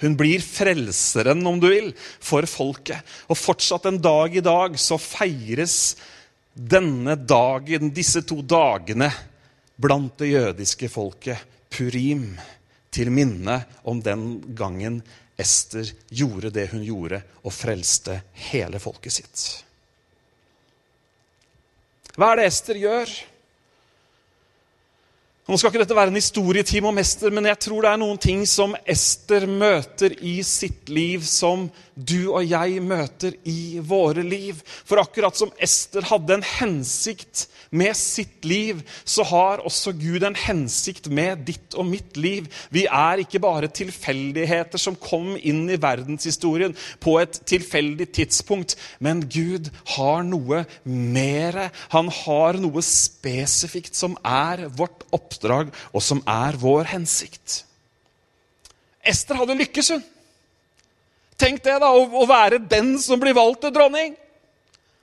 Hun 0.02 0.16
blir 0.20 0.44
frelseren, 0.44 1.44
om 1.48 1.60
du 1.60 1.70
vil, 1.72 1.94
for 1.96 2.48
folket. 2.50 3.04
Og 3.32 3.40
fortsatt 3.40 3.88
en 3.90 4.02
dag 4.02 4.36
i 4.36 4.44
dag 4.44 4.76
så 4.80 4.98
feires 5.00 5.96
denne 6.56 7.16
dagen, 7.20 7.92
disse 7.96 8.24
to 8.28 8.42
dagene, 8.44 9.10
blant 9.76 10.18
det 10.20 10.32
jødiske 10.32 10.90
folket, 10.92 11.40
purim, 11.72 12.34
til 12.96 13.12
minne 13.12 13.60
om 13.84 14.00
den 14.00 14.40
gangen 14.56 15.02
Ester 15.38 15.90
gjorde 16.10 16.50
det 16.56 16.70
hun 16.72 16.84
gjorde, 16.86 17.22
og 17.44 17.54
frelste 17.54 18.22
hele 18.50 18.80
folket 18.80 19.18
sitt. 19.18 19.46
Hva 22.16 22.32
er 22.32 22.40
det 22.40 22.50
Ester 22.52 22.80
gjør? 22.80 23.12
Nå 25.46 25.60
skal 25.62 25.70
ikke 25.70 25.84
dette 25.84 25.94
være 25.94 26.10
en 26.10 26.18
historietime 26.18 26.90
om 26.90 26.98
Ester, 26.98 27.30
men 27.30 27.46
jeg 27.46 27.60
tror 27.68 27.86
det 27.86 27.90
er 27.92 28.00
noen 28.02 28.18
ting 28.18 28.40
som 28.50 28.72
Ester 28.90 29.44
møter 29.46 30.16
i 30.26 30.40
sitt 30.42 30.90
liv, 30.90 31.22
som 31.22 31.68
du 31.94 32.32
og 32.32 32.42
jeg 32.50 32.82
møter 32.82 33.36
i 33.46 33.78
våre 33.78 34.24
liv. 34.26 34.58
For 34.90 34.98
akkurat 34.98 35.38
som 35.38 35.54
Ester 35.62 36.08
hadde 36.10 36.40
en 36.40 36.48
hensikt 36.58 37.46
med 37.76 37.94
sitt 37.98 38.46
liv, 38.48 38.82
så 39.06 39.22
har 39.30 39.62
også 39.66 39.94
Gud 40.00 40.26
en 40.26 40.38
hensikt 40.38 41.12
med 41.14 41.46
ditt 41.48 41.78
og 41.78 41.88
mitt 41.88 42.18
liv. 42.18 42.50
Vi 42.74 42.88
er 42.90 43.22
ikke 43.22 43.42
bare 43.44 43.70
tilfeldigheter 43.70 44.82
som 44.82 44.98
kom 44.98 45.36
inn 45.38 45.66
i 45.70 45.80
verdenshistorien 45.82 46.76
på 47.04 47.18
et 47.22 47.38
tilfeldig 47.46 48.10
tidspunkt, 48.18 48.76
men 48.98 49.24
Gud 49.30 49.70
har 49.96 50.26
noe 50.26 50.64
mere. 50.90 51.70
Han 51.94 52.10
har 52.24 52.58
noe 52.62 52.82
spesifikt 52.86 53.94
som 53.94 54.18
er 54.26 54.66
vårt 54.74 55.06
oppdrag, 55.14 55.35
og 55.44 56.02
som 56.02 56.22
er 56.28 56.56
vår 56.58 56.92
hensikt. 56.94 57.64
Ester 59.06 59.36
hadde 59.36 59.58
lykkes, 59.60 59.90
hun. 59.90 60.04
Tenk 61.38 61.64
det, 61.64 61.80
da, 61.84 61.92
å 61.92 62.26
være 62.30 62.62
den 62.64 62.96
som 63.02 63.20
blir 63.20 63.36
valgt 63.36 63.66
til 63.66 63.74
dronning. 63.76 64.16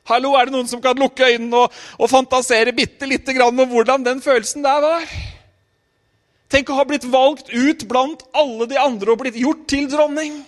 Hallo, 0.09 0.33
Er 0.35 0.49
det 0.49 0.57
noen 0.57 0.67
som 0.67 0.81
kan 0.83 0.99
lukke 0.99 1.29
øynene 1.29 1.67
og, 1.67 1.75
og 1.99 2.11
fantasere 2.11 2.73
bitte 2.75 3.07
lite 3.07 3.35
grann 3.37 3.59
om 3.59 3.69
hvordan 3.71 4.03
den 4.03 4.23
følelsen 4.25 4.65
der 4.65 4.81
var? 4.83 5.05
Tenk 6.51 6.69
å 6.69 6.77
ha 6.77 6.85
blitt 6.85 7.05
valgt 7.09 7.53
ut 7.53 7.85
blant 7.89 8.25
alle 8.35 8.67
de 8.69 8.81
andre 8.81 9.13
og 9.13 9.23
blitt 9.23 9.39
gjort 9.39 9.63
til 9.71 9.87
dronning. 9.89 10.41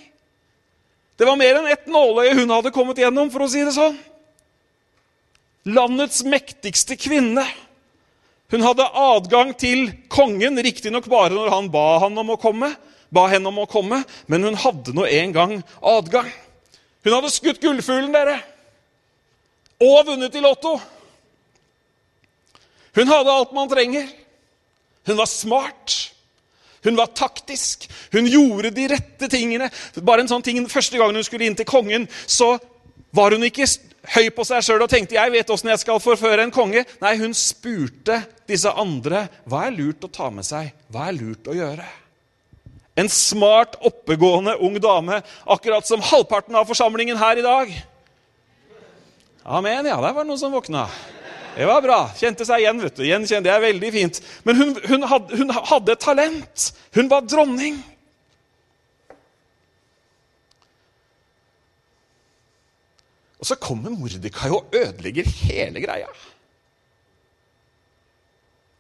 Det 1.14 1.29
var 1.29 1.38
mer 1.38 1.61
enn 1.61 1.71
ett 1.71 1.87
nåløye 1.87 2.35
hun 2.35 2.50
hadde 2.50 2.73
kommet 2.75 2.99
gjennom, 2.99 3.31
for 3.31 3.47
å 3.47 3.49
si 3.49 3.62
det 3.62 3.76
sånn. 3.76 3.95
Landets 5.71 6.25
mektigste 6.26 6.99
kvinne. 7.00 7.47
Hun 8.54 8.62
hadde 8.62 8.87
adgang 8.87 9.50
til 9.58 9.88
kongen, 10.06 10.61
riktignok 10.62 11.08
bare 11.11 11.34
når 11.34 11.50
han 11.50 11.68
ba, 11.75 11.99
han 12.04 12.18
om 12.23 12.28
å 12.37 12.38
komme, 12.38 12.68
ba 13.11 13.26
henne 13.32 13.50
om 13.50 13.58
å 13.64 13.66
komme, 13.70 14.04
men 14.30 14.46
hun 14.46 14.58
hadde 14.62 14.94
nå 14.94 15.08
en 15.11 15.32
gang 15.34 15.54
adgang. 15.82 16.28
Hun 17.02 17.16
hadde 17.16 17.32
skutt 17.34 17.58
gullfuglen, 17.62 18.12
dere 18.14 18.38
og 19.82 20.06
vunnet 20.06 20.34
i 20.38 20.42
Lotto. 20.42 20.76
Hun 22.94 23.11
hadde 23.11 23.32
alt 23.32 23.54
man 23.56 23.68
trenger. 23.68 24.06
Hun 25.04 25.18
var 25.18 25.28
smart. 25.28 25.96
Hun 26.84 26.96
var 26.96 27.11
taktisk. 27.16 27.88
Hun 28.12 28.28
gjorde 28.30 28.70
de 28.76 28.87
rette 28.92 29.28
tingene. 29.32 29.70
Bare 29.99 30.25
en 30.25 30.30
sånn 30.30 30.44
ting, 30.46 30.62
Første 30.70 31.00
gangen 31.00 31.18
hun 31.18 31.26
skulle 31.26 31.49
inn 31.49 31.58
til 31.58 31.68
kongen, 31.68 32.06
så 32.26 32.54
var 33.14 33.35
hun 33.37 33.47
ikke 33.47 33.66
høy 34.14 34.28
på 34.35 34.44
seg 34.47 34.64
sjøl 34.64 34.85
og 34.85 34.90
tenkte 34.90 35.16
'jeg 35.16 35.33
vet 35.33 35.50
åssen 35.50 35.71
jeg 35.71 35.83
skal 35.83 36.00
forføre 36.02 36.42
en 36.42 36.52
konge'. 36.52 36.85
Nei, 37.00 37.16
hun 37.18 37.35
spurte 37.35 38.25
disse 38.47 38.68
andre 38.68 39.28
hva 39.47 39.66
er 39.66 39.76
lurt 39.76 40.04
å 40.04 40.12
ta 40.12 40.30
med 40.30 40.44
seg, 40.44 40.73
hva 40.90 41.09
er 41.09 41.18
lurt 41.18 41.49
å 41.49 41.54
gjøre. 41.56 41.87
En 42.97 43.09
smart, 43.09 43.76
oppegående 43.83 44.56
ung 44.61 44.78
dame, 44.78 45.23
akkurat 45.47 45.87
som 45.87 46.00
halvparten 46.00 46.54
av 46.54 46.66
forsamlingen 46.66 47.16
her 47.16 47.38
i 47.38 47.42
dag. 47.42 47.73
Amen, 49.44 49.87
ja. 49.87 49.97
Der 50.00 50.12
var 50.12 50.23
det 50.23 50.28
noen 50.28 50.38
som 50.38 50.52
våkna. 50.52 50.88
Det 51.56 51.66
var 51.66 51.83
bra. 51.83 52.11
Kjente 52.16 52.47
seg 52.47 52.62
igjen. 52.62 52.80
vet 52.80 52.97
du. 52.97 53.02
Gjenkjente 53.06 53.50
jeg 53.50 53.62
veldig 53.62 53.90
fint. 53.92 54.21
Men 54.44 54.56
hun, 54.56 54.71
hun, 54.88 55.02
hadde, 55.02 55.37
hun 55.37 55.50
hadde 55.50 55.97
talent. 55.97 56.73
Hun 56.94 57.11
var 57.11 57.26
dronning. 57.26 57.83
Og 63.44 63.48
så 63.50 63.58
kommer 63.60 63.92
Mordekai 63.92 64.48
og 64.56 64.72
ødelegger 64.72 65.26
hele 65.44 65.82
greia. 65.84 66.06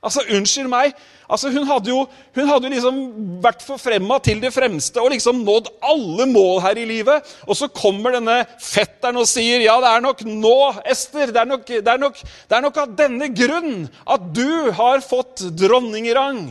Altså, 0.00 0.22
unnskyld 0.32 0.70
meg. 0.72 0.94
Altså, 1.28 1.50
hun 1.52 1.66
hadde 1.68 1.90
jo 1.90 1.98
hun 2.36 2.48
hadde 2.48 2.68
jo 2.68 2.72
liksom 2.72 3.02
vært 3.44 3.60
forfremma 3.64 4.16
til 4.24 4.40
det 4.40 4.54
fremste 4.56 5.02
og 5.02 5.12
liksom 5.12 5.42
nådd 5.44 5.68
alle 5.84 6.26
mål 6.32 6.62
her 6.64 6.80
i 6.80 6.86
livet. 6.88 7.28
Og 7.44 7.58
så 7.60 7.68
kommer 7.68 8.16
denne 8.16 8.38
fetteren 8.56 9.20
og 9.20 9.28
sier 9.28 9.66
ja, 9.66 9.76
det 9.84 9.90
er 9.90 10.04
nok 10.06 10.24
nå, 10.28 10.56
Ester. 10.94 11.28
Det 11.28 11.42
er 11.42 11.50
nok, 11.50 11.66
det 11.68 11.92
er 11.92 12.00
nok, 12.00 12.24
det 12.24 12.56
er 12.56 12.64
nok 12.64 12.80
av 12.86 12.96
denne 13.02 13.28
grunn 13.36 13.84
at 14.16 14.32
du 14.32 14.72
har 14.80 15.04
fått 15.04 15.44
dronningrang. 15.60 16.46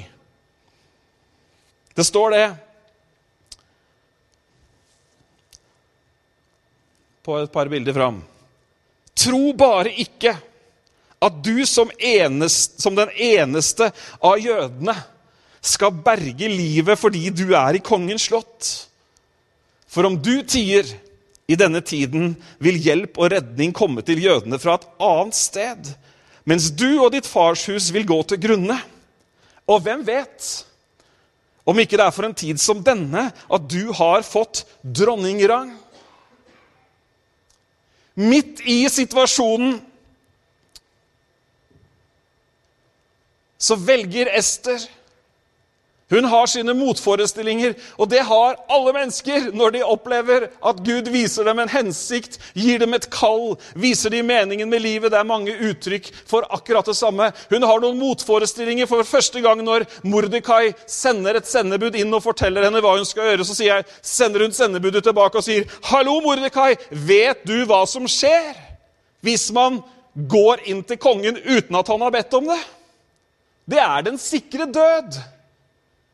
Det 1.97 2.05
står 2.05 2.37
det 2.37 2.45
på 7.23 7.37
et 7.39 7.51
par 7.51 7.69
bilder 7.71 7.95
fram. 7.95 8.21
Tro 9.15 9.53
bare 9.57 9.93
ikke 10.03 10.33
at 11.23 11.39
du 11.45 11.63
som, 11.69 11.91
enest, 11.99 12.81
som 12.81 12.95
den 12.97 13.11
eneste 13.15 13.89
av 14.19 14.41
jødene 14.41 14.95
skal 15.63 15.95
berge 16.03 16.49
livet 16.51 16.99
fordi 16.99 17.29
du 17.31 17.53
er 17.55 17.77
i 17.77 17.83
kongens 17.83 18.27
slott. 18.27 18.71
For 19.87 20.09
om 20.09 20.17
du 20.19 20.41
tier 20.43 20.87
i 21.47 21.55
denne 21.59 21.83
tiden, 21.85 22.33
vil 22.63 22.79
hjelp 22.81 23.19
og 23.19 23.31
redning 23.35 23.73
komme 23.75 24.03
til 24.05 24.21
jødene 24.23 24.59
fra 24.59 24.77
et 24.79 24.87
annet 25.03 25.37
sted, 25.37 25.93
mens 26.49 26.69
du 26.75 26.89
og 26.97 27.11
ditt 27.13 27.27
farshus 27.29 27.91
vil 27.95 28.07
gå 28.07 28.19
til 28.27 28.41
grunne. 28.43 28.79
Og 29.69 29.83
hvem 29.83 30.03
vet 30.07 30.49
om 31.63 31.77
ikke 31.79 31.95
det 31.95 32.03
er 32.03 32.15
for 32.15 32.27
en 32.27 32.35
tid 32.35 32.59
som 32.59 32.83
denne 32.83 33.29
at 33.31 33.67
du 33.71 33.93
har 33.95 34.25
fått 34.27 34.65
dronningrang? 34.83 35.71
Midt 38.15 38.61
i 38.69 38.83
situasjonen 38.89 39.79
så 43.57 43.75
velger 43.79 44.29
Ester 44.37 44.83
Hun 46.13 46.27
har 46.29 46.45
sine 46.49 46.75
motforestillinger, 46.77 47.73
og 47.97 48.09
det 48.11 48.21
har 48.27 48.59
alle 48.69 48.91
mennesker 48.93 49.47
når 49.55 49.73
de 49.73 49.79
opplever 49.85 50.45
at 50.61 50.81
Gud 50.85 51.09
viser 51.09 51.47
dem 51.47 51.61
en 51.63 51.71
hensikt, 51.71 52.37
gir 52.53 52.77
dem 52.83 52.93
et 52.93 53.07
kall, 53.13 53.55
viser 53.73 54.13
dem 54.13 54.29
meningen 54.29 54.69
med 54.69 54.83
livet. 54.83 55.09
Det 55.09 55.17
er 55.17 55.25
mange 55.25 55.55
uttrykk 55.71 56.11
for 56.29 56.45
akkurat 56.53 56.85
det 56.85 56.97
samme. 56.99 57.31
Hun 57.49 57.65
har 57.65 57.81
noen 57.81 57.97
motforestillinger 57.97 58.89
for 58.91 59.01
første 59.07 59.41
gang 59.41 59.63
når 59.65 59.87
Mordekai 60.05 60.75
sender 60.85 61.39
et 61.39 61.49
sendebud 61.49 61.97
inn 61.97 62.13
og 62.13 62.21
forteller 62.27 62.67
henne 62.67 62.83
hva 62.83 62.93
hun 62.99 63.09
skal 63.09 63.31
gjøre. 63.31 63.49
Så 63.49 63.57
jeg, 63.65 63.89
sender 64.05 64.45
hun 64.45 64.53
sendebudet 64.53 65.03
tilbake 65.07 65.41
og 65.41 65.47
sier, 65.47 65.65
'Hallo, 65.89 66.19
Mordekai, 66.21 66.75
vet 66.91 67.41
du 67.47 67.65
hva 67.65 67.87
som 67.89 68.05
skjer 68.07 68.53
hvis 69.23 69.49
man 69.55 69.81
går 70.13 70.67
inn 70.69 70.83
til 70.83 70.97
kongen 71.01 71.39
uten 71.41 71.75
at 71.75 71.87
han 71.87 72.01
har 72.01 72.13
bedt 72.13 72.33
om 72.37 72.53
det?' 72.53 72.63
det 73.65 73.79
er 73.79 74.01
den 74.03 74.17
sikre 74.19 74.65
død. 74.67 75.15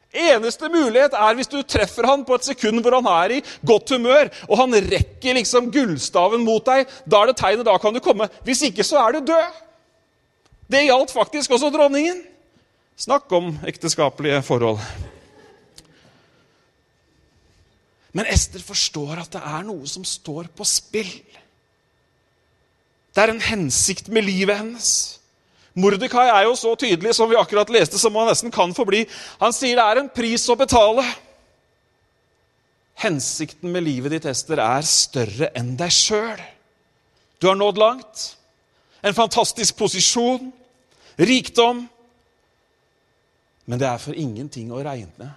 Eneste 0.10 0.72
mulighet 0.74 1.14
er 1.14 1.36
hvis 1.38 1.52
du 1.52 1.60
treffer 1.62 2.08
han 2.10 2.24
på 2.26 2.40
et 2.40 2.48
sekund 2.48 2.82
hvor 2.82 2.96
han 2.98 3.10
er 3.12 3.36
i 3.36 3.44
godt 3.66 3.94
humør, 3.94 4.32
og 4.50 4.58
han 4.58 4.74
rekker 4.90 5.38
liksom 5.38 5.70
gullstaven 5.74 6.42
mot 6.46 6.66
deg. 6.66 6.90
Da 7.06 7.22
er 7.22 7.30
det 7.30 7.38
tegnet, 7.38 7.68
da 7.68 7.78
kan 7.78 7.94
du 7.94 8.02
komme. 8.02 8.30
Hvis 8.48 8.64
ikke, 8.66 8.86
så 8.88 9.04
er 9.04 9.18
du 9.18 9.30
død. 9.30 9.62
Det 10.70 10.86
gjaldt 10.88 11.14
faktisk 11.14 11.54
også 11.54 11.70
dronningen. 11.74 12.24
Snakk 13.00 13.30
om 13.32 13.54
ekteskapelige 13.70 14.42
forhold. 14.46 14.82
Men 18.18 18.26
Ester 18.34 18.62
forstår 18.66 19.22
at 19.22 19.32
det 19.38 19.42
er 19.46 19.64
noe 19.68 19.86
som 19.88 20.04
står 20.06 20.50
på 20.58 20.66
spill. 20.66 21.12
Det 23.14 23.22
er 23.22 23.34
en 23.34 23.46
hensikt 23.46 24.10
med 24.10 24.26
livet 24.26 24.58
hennes. 24.58 25.19
Mordekai 25.78 26.28
er 26.32 26.48
jo 26.48 26.56
så 26.58 26.74
tydelig, 26.80 27.14
som 27.16 27.30
vi 27.30 27.38
akkurat 27.38 27.70
leste, 27.74 28.00
som 28.02 28.16
han 28.18 28.30
nesten 28.32 28.52
kan 28.54 28.74
forbli. 28.76 29.04
Han 29.42 29.54
sier 29.56 29.78
det 29.78 29.86
er 29.86 30.02
en 30.02 30.10
pris 30.14 30.48
å 30.50 30.58
betale. 30.60 31.06
Hensikten 33.00 33.72
med 33.72 33.86
livet 33.86 34.16
ditt, 34.16 34.28
Ester, 34.28 34.60
er 34.60 34.88
større 34.88 35.52
enn 35.56 35.76
deg 35.80 35.94
sjøl. 35.94 36.42
Du 37.40 37.48
har 37.48 37.56
nådd 37.56 37.80
langt. 37.80 38.26
En 39.06 39.16
fantastisk 39.16 39.78
posisjon. 39.80 40.50
Rikdom. 41.20 41.86
Men 43.70 43.80
det 43.80 43.88
er 43.88 44.02
for 44.02 44.18
ingenting 44.18 44.74
å 44.74 44.82
regne 44.84 45.30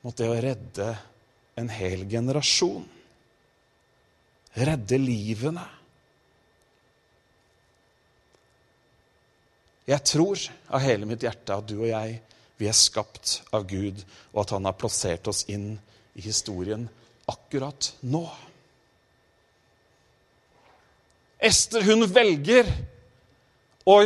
mot 0.00 0.16
det 0.16 0.28
å 0.30 0.38
redde 0.40 0.88
en 1.60 1.68
hel 1.68 2.06
generasjon. 2.08 2.86
Redde 4.56 4.98
livene. 5.00 5.66
Jeg 9.90 10.06
tror 10.06 10.42
av 10.70 10.84
hele 10.84 11.08
mitt 11.08 11.24
hjerte 11.26 11.56
at 11.56 11.66
du 11.66 11.80
og 11.80 11.88
jeg, 11.90 12.20
vi 12.60 12.68
er 12.68 12.76
skapt 12.76 13.40
av 13.56 13.64
Gud, 13.66 13.98
og 14.34 14.44
at 14.44 14.54
han 14.54 14.68
har 14.68 14.78
plassert 14.78 15.26
oss 15.30 15.46
inn 15.50 15.72
i 16.14 16.22
historien 16.22 16.84
akkurat 17.30 17.90
nå. 18.06 18.22
Ester, 21.40 21.82
hun 21.88 22.04
velger 22.04 22.68
å 23.88 24.02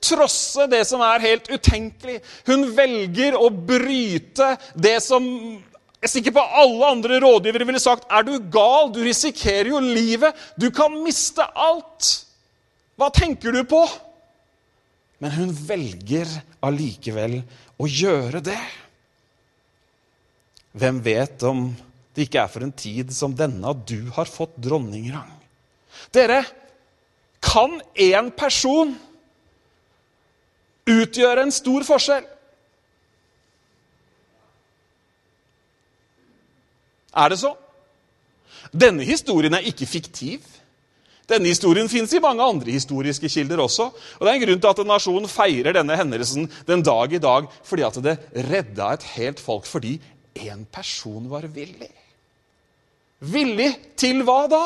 trosse 0.00 0.66
det 0.72 0.80
som 0.88 1.02
er 1.04 1.26
helt 1.26 1.50
utenkelig. 1.52 2.18
Hun 2.48 2.70
velger 2.74 3.36
å 3.36 3.50
bryte 3.52 4.54
det 4.74 4.96
som 5.04 5.26
jeg 5.98 6.06
er 6.06 6.12
sikker 6.12 6.34
på 6.36 6.42
alle 6.62 6.88
andre 6.94 7.16
rådgivere 7.18 7.66
ville 7.66 7.80
sagt 7.82 8.04
er 8.14 8.22
du 8.22 8.36
gal, 8.54 8.92
du 8.94 9.00
risikerer 9.02 9.72
jo 9.72 9.80
livet, 9.82 10.34
du 10.54 10.70
kan 10.70 10.94
miste 11.02 11.42
alt. 11.58 12.12
Hva 12.94 13.10
tenker 13.14 13.54
du 13.54 13.64
på? 13.66 13.82
Men 15.18 15.34
hun 15.34 15.50
velger 15.50 16.30
allikevel 16.62 17.40
å 17.78 17.88
gjøre 17.90 18.42
det. 18.44 18.60
Hvem 20.78 21.00
vet 21.02 21.42
om 21.48 21.68
det 22.14 22.28
ikke 22.28 22.44
er 22.44 22.52
for 22.52 22.66
en 22.66 22.74
tid 22.74 23.10
som 23.14 23.34
denne 23.34 23.66
at 23.70 23.82
du 23.88 24.10
har 24.14 24.30
fått 24.30 24.56
dronningrang? 24.62 25.30
Dere, 26.14 26.42
kan 27.42 27.78
én 27.98 28.30
person 28.34 28.94
utgjøre 30.88 31.46
en 31.46 31.54
stor 31.54 31.86
forskjell? 31.86 32.26
Er 37.18 37.32
det 37.32 37.40
så? 37.40 37.54
Denne 38.70 39.06
historien 39.06 39.54
er 39.56 39.66
ikke 39.66 39.88
fiktiv. 39.88 40.44
Denne 41.28 41.50
historien 41.50 41.90
fins 41.92 42.14
i 42.16 42.22
mange 42.24 42.44
andre 42.44 42.72
historiske 42.72 43.28
kilder 43.28 43.60
også. 43.60 43.90
Og 44.18 44.22
Det 44.24 44.30
er 44.30 44.38
en 44.38 44.44
grunn 44.46 44.60
til 44.60 44.70
at 44.70 44.82
en 44.82 44.92
nasjon 44.94 45.28
feirer 45.28 45.76
denne 45.76 45.96
hendelsen 46.00 46.48
den 46.66 46.82
dag 46.82 47.12
i 47.12 47.20
dag, 47.20 47.48
fordi 47.64 47.84
at 47.84 47.98
det 48.04 48.18
redda 48.48 48.92
et 48.96 49.08
helt 49.16 49.40
folk 49.40 49.68
fordi 49.68 49.98
én 50.38 50.64
person 50.72 51.28
var 51.30 51.44
villig. 51.52 51.90
Villig 53.20 53.72
til 53.98 54.22
hva 54.22 54.46
da? 54.50 54.62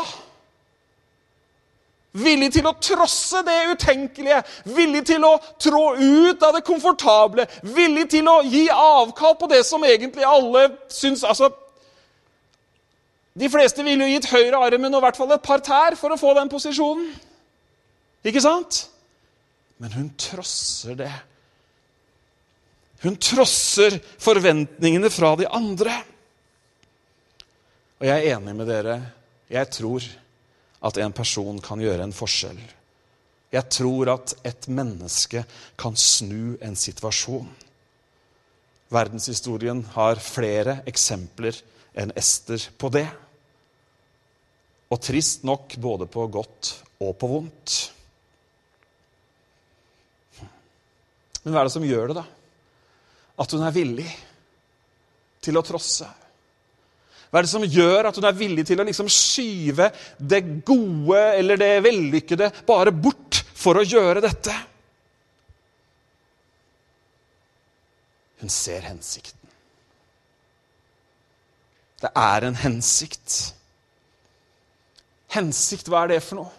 Villig 2.13 2.51
til 2.53 2.67
å 2.69 2.75
trosse 2.77 3.41
det 3.47 3.57
utenkelige, 3.73 4.43
villig 4.77 5.01
til 5.09 5.25
å 5.25 5.33
trå 5.57 5.95
ut 5.97 6.43
av 6.45 6.59
det 6.59 6.61
komfortable, 6.67 7.47
villig 7.73 8.11
til 8.13 8.29
å 8.29 8.43
gi 8.45 8.67
avkall 8.69 9.39
på 9.41 9.49
det 9.49 9.63
som 9.65 9.85
egentlig 9.89 10.27
alle 10.29 10.67
syns 10.93 11.25
altså, 11.25 11.49
de 13.33 13.49
fleste 13.49 13.85
ville 13.85 14.05
jo 14.05 14.15
gitt 14.17 14.29
høyre 14.33 14.61
armen 14.61 14.93
og 14.93 15.01
i 15.01 15.05
hvert 15.07 15.19
fall 15.19 15.33
et 15.33 15.45
par 15.45 15.63
tær 15.65 15.97
for 15.97 16.13
å 16.13 16.21
få 16.21 16.35
den 16.37 16.51
posisjonen. 16.53 17.13
Ikke 18.29 18.43
sant? 18.45 18.85
Men 19.83 19.95
hun 19.97 20.11
trosser 20.21 20.99
det. 21.01 21.13
Hun 23.03 23.17
trosser 23.19 23.97
forventningene 24.23 25.11
fra 25.11 25.33
de 25.41 25.49
andre. 25.49 25.97
Og 27.99 28.07
jeg 28.07 28.21
er 28.21 28.37
enig 28.37 28.55
med 28.59 28.69
dere. 28.71 29.01
Jeg 29.51 29.71
tror 29.75 30.07
at 30.87 31.01
en 31.03 31.15
person 31.15 31.59
kan 31.63 31.83
gjøre 31.83 32.05
en 32.07 32.15
forskjell. 32.15 32.61
Jeg 33.53 33.69
tror 33.75 34.13
at 34.15 34.37
et 34.49 34.69
menneske 34.73 35.43
kan 35.79 35.99
snu 35.99 36.57
en 36.63 36.79
situasjon. 36.79 37.51
Verdenshistorien 38.93 39.83
har 39.97 40.21
flere 40.23 40.81
eksempler 40.89 41.59
enn 41.95 42.13
Ester 42.17 42.63
på 42.79 42.91
det. 42.93 43.07
Og 44.93 45.01
trist 45.01 45.45
nok 45.49 45.77
både 45.81 46.09
på 46.11 46.27
godt 46.33 46.73
og 47.03 47.17
på 47.19 47.31
vondt. 47.31 47.77
Men 51.43 51.55
hva 51.55 51.63
er 51.63 51.69
det 51.69 51.75
som 51.75 51.87
gjør 51.87 52.13
det, 52.13 52.21
da? 52.21 52.27
At 53.43 53.55
hun 53.57 53.65
er 53.67 53.75
villig 53.75 54.09
til 55.43 55.59
å 55.59 55.65
trosse? 55.67 56.07
Hva 57.33 57.41
er 57.41 57.47
det 57.47 57.51
som 57.55 57.65
gjør 57.65 58.11
at 58.11 58.19
hun 58.21 58.29
er 58.29 58.37
villig 58.37 58.67
til 58.69 58.83
å 58.83 58.87
liksom 58.87 59.09
skyve 59.11 59.89
det 60.21 60.43
gode 60.69 61.23
eller 61.39 61.59
det 61.61 61.73
vellykkede 61.87 62.51
bare 62.69 62.93
bort 62.93 63.41
for 63.57 63.81
å 63.81 63.87
gjøre 63.87 64.23
dette? 64.23 64.55
Hun 68.43 68.53
ser 68.53 68.85
hensikten. 68.85 69.42
Det 72.03 72.11
er 72.19 72.47
en 72.47 72.59
hensikt. 72.59 73.55
Hensikt, 75.33 75.89
hva 75.89 76.05
er 76.05 76.15
det 76.15 76.23
for 76.27 76.43
noe? 76.43 76.51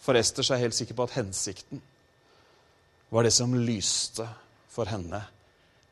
For 0.00 0.16
Esther 0.16 0.46
er 0.54 0.64
helt 0.64 0.76
sikker 0.76 0.96
på 0.96 1.06
at 1.08 1.16
hensikten 1.18 1.82
var 3.10 3.26
det 3.26 3.32
som 3.34 3.54
lyste 3.54 4.26
for 4.70 4.88
henne 4.88 5.20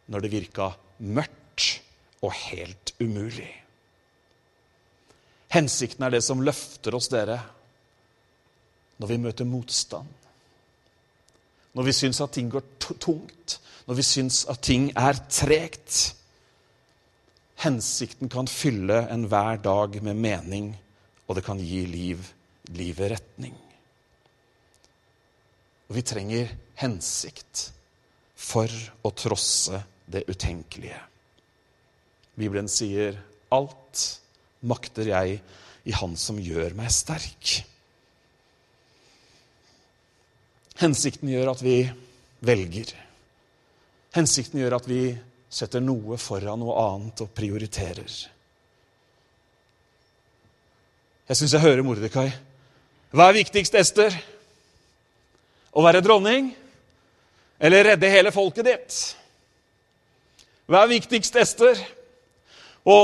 når 0.08 0.24
det 0.24 0.32
virka 0.32 0.70
mørkt 1.04 1.80
og 2.24 2.32
helt 2.32 2.94
umulig. 3.00 3.50
Hensikten 5.52 6.04
er 6.04 6.12
det 6.12 6.22
som 6.24 6.42
løfter 6.44 6.96
oss, 6.96 7.08
dere, 7.12 7.38
når 8.98 9.12
vi 9.12 9.20
møter 9.22 9.48
motstand. 9.48 10.08
Når 11.72 11.86
vi 11.86 11.94
syns 11.94 12.20
at 12.20 12.32
ting 12.34 12.50
går 12.52 12.64
tungt, 13.00 13.58
når 13.86 13.98
vi 13.98 14.04
syns 14.04 14.44
at 14.50 14.60
ting 14.64 14.90
er 14.96 15.20
tregt. 15.30 16.17
Hensikten 17.58 18.30
kan 18.30 18.46
fylle 18.46 19.00
enhver 19.10 19.58
dag 19.62 19.96
med 20.02 20.16
mening, 20.16 20.68
og 21.26 21.38
det 21.38 21.44
kan 21.46 21.58
gi 21.58 21.80
liv, 21.90 22.22
livet 22.70 23.10
retning. 23.16 23.56
Og 25.88 25.96
vi 25.96 26.04
trenger 26.06 26.52
hensikt 26.78 27.64
for 28.38 28.70
å 29.02 29.10
trosse 29.16 29.80
det 30.06 30.22
utenkelige. 30.28 31.00
Bibelen 32.38 32.68
sier 32.70 33.18
'alt 33.50 34.20
makter 34.62 35.08
jeg 35.10 35.40
i 35.84 35.92
Han 35.92 36.16
som 36.16 36.38
gjør 36.38 36.74
meg 36.74 36.92
sterk'. 36.92 37.64
Hensikten 40.78 41.28
gjør 41.28 41.50
at 41.50 41.62
vi 41.62 41.90
velger. 42.40 42.92
Hensikten 44.14 44.60
gjør 44.60 44.76
at 44.76 44.86
vi 44.86 45.18
setter 45.48 45.80
noe 45.80 46.18
foran 46.20 46.60
noe 46.60 46.76
annet 46.82 47.22
og 47.24 47.32
prioriterer. 47.36 48.16
Jeg 51.28 51.36
syns 51.36 51.54
jeg 51.56 51.64
hører 51.64 51.84
Mordekai. 51.84 52.28
Hva 53.12 53.28
er 53.28 53.38
viktigst, 53.40 53.74
Ester? 53.76 54.14
Å 55.72 55.84
være 55.84 56.00
dronning 56.04 56.50
eller 57.60 57.92
redde 57.92 58.10
hele 58.12 58.32
folket 58.32 58.68
ditt? 58.68 58.98
Hva 60.68 60.84
er 60.84 60.92
viktigst, 60.92 61.36
Ester? 61.40 61.80
Å 62.88 62.98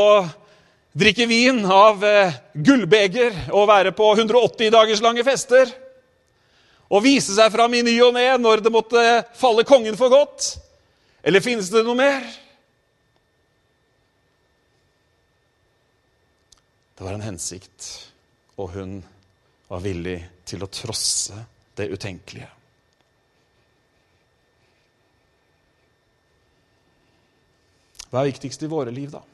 drikke 0.95 1.27
vin 1.29 1.65
av 1.67 2.05
eh, 2.07 2.37
gullbeger 2.55 3.51
og 3.53 3.69
være 3.69 3.93
på 3.97 4.11
180 4.15 4.73
dagers 4.73 5.03
lange 5.05 5.25
fester? 5.27 5.73
Og 6.93 7.03
vise 7.05 7.35
seg 7.35 7.53
fram 7.53 7.73
i 7.75 7.83
ny 7.85 7.97
og 8.05 8.15
ne 8.17 8.29
når 8.39 8.63
det 8.65 8.73
måtte 8.73 9.03
falle 9.37 9.67
kongen 9.69 9.97
for 9.99 10.13
godt? 10.13 10.55
Eller 11.25 11.41
finnes 11.41 11.71
det 11.73 11.81
noe 11.87 11.97
mer? 11.97 12.25
Det 16.95 17.05
var 17.05 17.17
en 17.17 17.25
hensikt, 17.25 17.87
og 18.61 18.75
hun 18.77 18.99
var 19.71 19.81
villig 19.83 20.19
til 20.47 20.63
å 20.63 20.69
trosse 20.71 21.39
det 21.81 21.89
utenkelige. 21.91 22.51
Hva 28.13 28.21
er 28.21 28.29
viktigst 28.29 28.63
i 28.63 28.71
våre 28.71 28.93
liv, 28.95 29.09
da? 29.11 29.25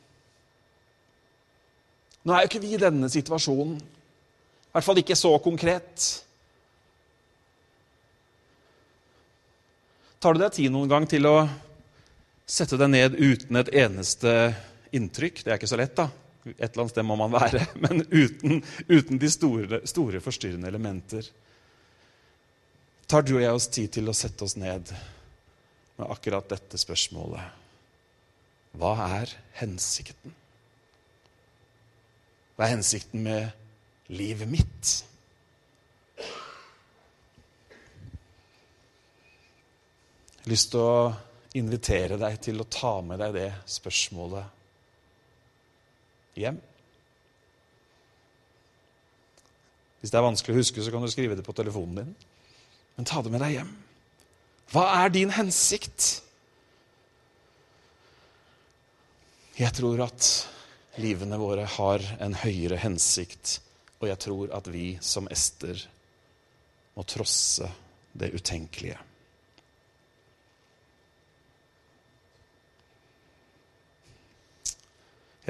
Nå 2.24 2.32
er 2.32 2.44
jo 2.44 2.48
ikke 2.52 2.62
vi 2.62 2.70
i 2.76 2.80
denne 2.80 3.10
situasjonen. 3.12 3.74
I 3.80 4.70
hvert 4.72 4.86
fall 4.86 5.00
ikke 5.02 5.18
så 5.18 5.34
konkret. 5.42 6.06
Tar 10.20 10.36
du 10.36 10.40
deg 10.40 10.54
tid 10.54 10.72
noen 10.72 10.88
gang 10.88 11.08
til 11.10 11.28
å 11.28 11.34
sette 12.50 12.78
deg 12.80 12.90
ned 12.90 13.16
uten 13.18 13.60
et 13.60 13.70
eneste 13.84 14.32
inntrykk? 14.96 15.44
Det 15.44 15.52
er 15.52 15.60
ikke 15.60 15.70
så 15.70 15.78
lett, 15.80 15.94
da. 15.98 16.08
Et 16.56 16.66
eller 16.66 16.82
annet 16.84 16.94
sted 16.94 17.06
må 17.06 17.16
man 17.20 17.32
være. 17.34 17.62
Men 17.84 18.02
uten, 18.10 18.62
uten 18.88 19.20
de 19.20 19.30
store, 19.30 19.82
store, 19.88 20.22
forstyrrende 20.24 20.70
elementer. 20.70 21.28
Tar 23.10 23.26
du 23.26 23.36
og 23.36 23.42
jeg 23.42 23.54
oss 23.54 23.70
tid 23.70 23.90
til 23.98 24.10
å 24.10 24.16
sette 24.16 24.46
oss 24.46 24.56
ned 24.58 24.92
med 25.98 26.06
akkurat 26.08 26.46
dette 26.50 26.78
spørsmålet? 26.80 27.58
Hva 28.78 28.92
er 29.18 29.32
hensikten? 29.58 30.34
Hva 32.54 32.66
er 32.66 32.76
hensikten 32.76 33.24
med 33.24 34.10
livet 34.14 34.48
mitt? 34.50 34.92
Jeg 40.40 40.46
har 40.46 40.54
lyst 40.54 40.70
til 40.72 40.80
å 40.80 41.29
invitere 41.58 42.18
deg 42.20 42.38
til 42.44 42.60
å 42.62 42.68
ta 42.70 43.00
med 43.02 43.18
deg 43.22 43.34
det 43.34 43.50
spørsmålet 43.68 44.44
hjem. 46.38 46.60
Hvis 50.00 50.12
det 50.12 50.18
er 50.20 50.24
vanskelig 50.24 50.54
å 50.54 50.60
huske, 50.60 50.82
så 50.82 50.92
kan 50.92 51.02
du 51.04 51.10
skrive 51.12 51.36
det 51.36 51.44
på 51.44 51.54
telefonen 51.56 52.00
din. 52.00 52.12
Men 52.96 53.08
ta 53.08 53.20
det 53.24 53.32
med 53.32 53.42
deg 53.44 53.58
hjem. 53.58 53.72
Hva 54.70 54.84
er 55.02 55.12
din 55.12 55.32
hensikt? 55.34 56.22
Jeg 59.58 59.74
tror 59.76 60.00
at 60.06 60.28
livene 61.02 61.36
våre 61.40 61.66
har 61.68 62.04
en 62.22 62.36
høyere 62.38 62.78
hensikt, 62.80 63.58
og 64.00 64.08
jeg 64.08 64.22
tror 64.24 64.54
at 64.56 64.70
vi 64.72 64.94
som 65.04 65.28
Ester 65.32 65.82
må 66.96 67.04
trosse 67.08 67.68
det 68.16 68.32
utenkelige. 68.32 68.96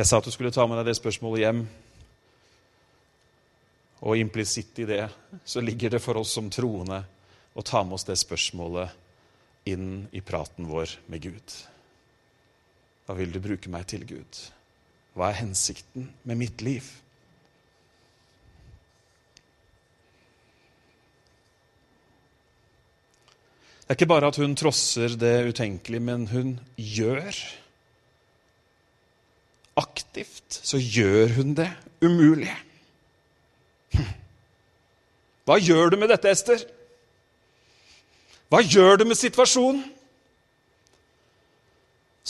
Jeg 0.00 0.08
sa 0.08 0.16
at 0.16 0.24
du 0.24 0.32
skulle 0.32 0.48
ta 0.48 0.64
med 0.64 0.78
deg 0.80 0.86
det 0.88 0.96
spørsmålet 0.96 1.42
hjem. 1.42 1.58
Og 4.08 4.16
implisitt 4.16 4.78
i 4.80 4.86
det 4.88 5.02
så 5.44 5.60
ligger 5.60 5.92
det 5.92 6.00
for 6.00 6.16
oss 6.16 6.32
som 6.38 6.48
troende 6.48 7.02
å 7.52 7.64
ta 7.66 7.82
med 7.84 7.98
oss 7.98 8.06
det 8.08 8.16
spørsmålet 8.16 9.68
inn 9.68 10.06
i 10.16 10.22
praten 10.24 10.70
vår 10.72 10.96
med 11.12 11.26
Gud. 11.28 11.56
Hva 13.04 13.18
vil 13.20 13.36
du 13.36 13.42
bruke 13.44 13.68
meg 13.68 13.90
til, 13.92 14.08
Gud? 14.08 14.40
Hva 15.12 15.28
er 15.28 15.42
hensikten 15.42 16.08
med 16.24 16.40
mitt 16.46 16.64
liv? 16.64 16.88
Det 23.84 23.90
er 23.92 24.00
ikke 24.00 24.14
bare 24.16 24.32
at 24.32 24.40
hun 24.40 24.56
trosser 24.56 25.20
det 25.20 25.50
utenkelige, 25.50 26.08
men 26.08 26.30
hun 26.32 26.56
gjør 26.78 27.34
aktivt 29.78 30.60
så 30.62 30.80
gjør 30.80 31.36
hun 31.36 31.54
det 31.58 31.68
umulige. 32.02 32.56
Hva 35.46 35.56
gjør 35.58 35.90
du 35.90 35.96
med 35.98 36.12
dette, 36.12 36.30
Ester? 36.30 36.60
Hva 38.50 38.60
gjør 38.62 39.00
du 39.00 39.08
med 39.10 39.18
situasjonen? 39.18 39.82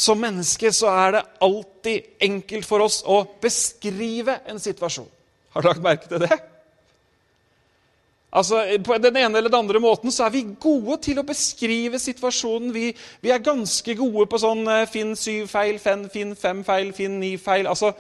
Som 0.00 0.20
menneske 0.22 0.70
så 0.72 0.88
er 0.92 1.16
det 1.16 1.24
alltid 1.44 2.22
enkelt 2.24 2.68
for 2.68 2.84
oss 2.86 3.00
å 3.04 3.22
beskrive 3.42 4.38
en 4.48 4.60
situasjon. 4.62 5.08
Har 5.52 5.60
du 5.60 5.68
lagt 5.68 5.84
merke 5.84 6.08
til 6.08 6.22
det? 6.22 6.38
Altså, 8.30 8.62
På 8.84 8.98
den 8.98 9.16
ene 9.16 9.38
eller 9.38 9.50
den 9.50 9.58
andre 9.58 9.80
måten 9.82 10.12
så 10.14 10.24
er 10.24 10.30
vi 10.36 10.44
gode 10.60 11.00
til 11.02 11.18
å 11.18 11.26
beskrive 11.26 11.98
situasjonen. 11.98 12.70
Vi, 12.74 12.92
vi 13.20 13.32
er 13.34 13.42
ganske 13.42 13.94
gode 13.98 14.28
på 14.30 14.38
sånn 14.38 14.62
eh, 14.70 14.86
finn 14.90 15.16
syv 15.18 15.50
feil, 15.50 15.80
finn, 15.82 16.06
finn 16.12 16.36
fem 16.38 16.62
feil, 16.66 16.92
finn 16.94 17.18
ni 17.22 17.34
feil. 17.42 17.66
Altså, 17.66 17.92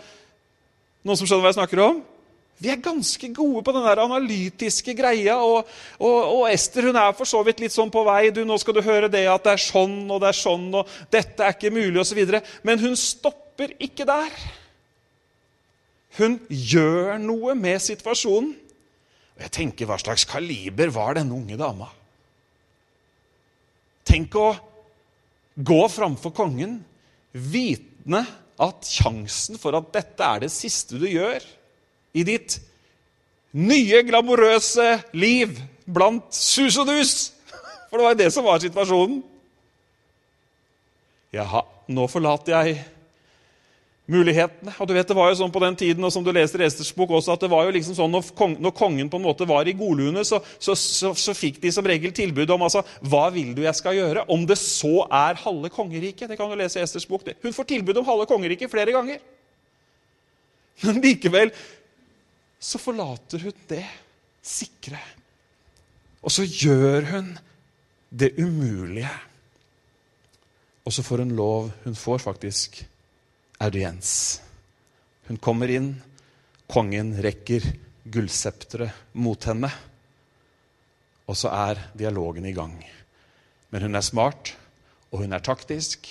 Noen 1.00 1.16
som 1.16 1.24
skjønner 1.26 1.46
hva 1.46 1.50
jeg 1.54 1.56
snakker 1.56 1.80
om? 1.80 2.00
Vi 2.60 2.68
er 2.68 2.82
ganske 2.84 3.30
gode 3.32 3.62
på 3.64 3.72
den 3.72 3.86
der 3.86 4.02
analytiske 4.02 4.92
greia. 4.94 5.38
Og, 5.40 5.68
og, 5.96 6.16
og, 6.20 6.42
Ester 6.52 6.90
hun 6.90 6.98
er 7.00 7.14
for 7.16 7.28
så 7.28 7.40
vidt 7.46 7.62
litt 7.64 7.72
sånn 7.72 7.92
på 7.92 8.04
vei. 8.04 8.28
du, 8.30 8.44
'Nå 8.44 8.58
skal 8.60 8.76
du 8.76 8.82
høre 8.84 9.08
det 9.08 9.24
at 9.32 9.46
det 9.46 9.54
er 9.56 9.64
sånn 9.64 10.10
og 10.10 10.20
det 10.20 10.28
er 10.28 10.40
sånn', 10.42 10.68
og 10.76 10.88
'dette 11.10 11.40
er 11.40 11.56
ikke 11.56 11.72
mulig', 11.72 12.00
osv. 12.04 12.20
Men 12.62 12.78
hun 12.78 12.96
stopper 12.96 13.72
ikke 13.80 14.04
der. 14.04 14.28
Hun 16.20 16.36
gjør 16.50 17.16
noe 17.18 17.54
med 17.54 17.80
situasjonen. 17.80 18.52
Og 19.40 19.46
jeg 19.46 19.54
tenker, 19.56 19.88
hva 19.88 19.96
slags 19.96 20.26
kaliber 20.28 20.90
var 20.92 21.16
denne 21.16 21.32
unge 21.32 21.56
dama? 21.56 21.86
Tenk 24.04 24.34
å 24.36 24.50
gå 25.56 25.78
framfor 25.88 26.34
kongen, 26.36 26.74
vitende 27.32 28.20
at 28.60 28.84
sjansen 28.84 29.56
for 29.56 29.78
at 29.78 29.88
dette 29.94 30.26
er 30.26 30.44
det 30.44 30.50
siste 30.52 31.00
du 31.00 31.06
gjør 31.08 31.40
i 32.12 32.26
ditt 32.28 32.58
nye, 33.56 34.02
glamorøse 34.04 34.90
liv 35.16 35.56
blant 35.88 36.28
sus 36.36 36.76
og 36.76 36.90
dus 36.90 37.14
For 37.88 37.96
det 37.96 38.04
var 38.04 38.12
jo 38.12 38.20
det 38.20 38.30
som 38.30 38.44
var 38.46 38.60
situasjonen. 38.62 39.22
Jaha, 41.34 41.64
nå 41.90 42.04
forlater 42.12 42.54
jeg 42.54 42.76
mulighetene. 44.10 44.74
Og 44.78 44.88
du 44.88 44.94
vet, 44.94 45.08
Det 45.08 45.16
var 45.16 45.30
jo 45.30 45.38
sånn 45.38 45.52
på 45.52 45.62
den 45.62 45.76
tiden, 45.78 46.04
og 46.04 46.12
som 46.12 46.24
du 46.24 46.32
leser 46.34 46.60
i 46.60 46.66
Esters 46.66 46.92
bok 46.94 47.10
også, 47.10 47.34
at 47.34 47.40
det 47.44 47.50
var 47.50 47.64
jo 47.66 47.74
liksom 47.74 47.96
sånn 47.96 48.10
når, 48.10 48.30
kong, 48.36 48.56
når 48.62 48.74
kongen 48.76 49.10
på 49.10 49.20
en 49.20 49.26
måte 49.26 49.46
var 49.48 49.68
i 49.68 49.76
godlune, 49.76 50.24
så, 50.26 50.40
så, 50.58 50.74
så, 50.74 51.12
så, 51.14 51.34
fikk 51.36 51.60
de 51.62 51.72
som 51.74 51.86
regel 51.86 52.12
tilbud 52.12 52.50
om 52.50 52.66
altså, 52.66 52.82
hva 53.00 53.28
vil 53.34 53.54
du 53.54 53.62
jeg 53.62 53.78
skal 53.78 53.96
gjøre. 53.98 54.26
Om 54.30 54.46
det 54.50 54.58
så 54.60 55.06
er 55.06 55.40
halve 55.44 55.70
kongeriket. 55.74 56.28
Det 56.30 56.38
kan 56.38 56.50
du 56.50 56.58
lese 56.58 56.80
i 56.80 56.84
Esters 56.84 57.06
bok. 57.06 57.24
Det. 57.26 57.38
Hun 57.42 57.54
får 57.54 57.70
tilbud 57.74 58.02
om 58.02 58.08
halve 58.08 58.28
kongeriket 58.30 58.72
flere 58.72 58.94
ganger. 58.96 59.22
Men 60.84 61.00
likevel 61.04 61.52
så 62.60 62.80
forlater 62.80 63.46
hun 63.46 63.56
det 63.70 63.84
sikre. 64.44 65.00
Og 66.20 66.32
så 66.32 66.44
gjør 66.44 67.06
hun 67.14 67.32
det 68.10 68.34
umulige. 68.40 69.12
Og 70.84 70.92
så 70.92 71.04
får 71.06 71.22
hun 71.24 71.36
lov 71.36 71.70
Hun 71.84 71.94
får 71.94 72.18
faktisk 72.18 72.82
audiens. 73.60 74.40
Hun 75.28 75.38
kommer 75.38 75.70
inn. 75.70 75.92
Kongen 76.70 77.12
rekker 77.22 77.64
gullsepteret 78.10 79.12
mot 79.12 79.44
henne. 79.46 79.70
Og 81.30 81.38
så 81.38 81.52
er 81.54 81.78
dialogen 81.94 82.48
i 82.48 82.54
gang. 82.56 82.74
Men 83.70 83.86
hun 83.86 83.94
er 83.94 84.02
smart, 84.02 84.54
og 85.10 85.22
hun 85.22 85.34
er 85.36 85.44
taktisk. 85.46 86.10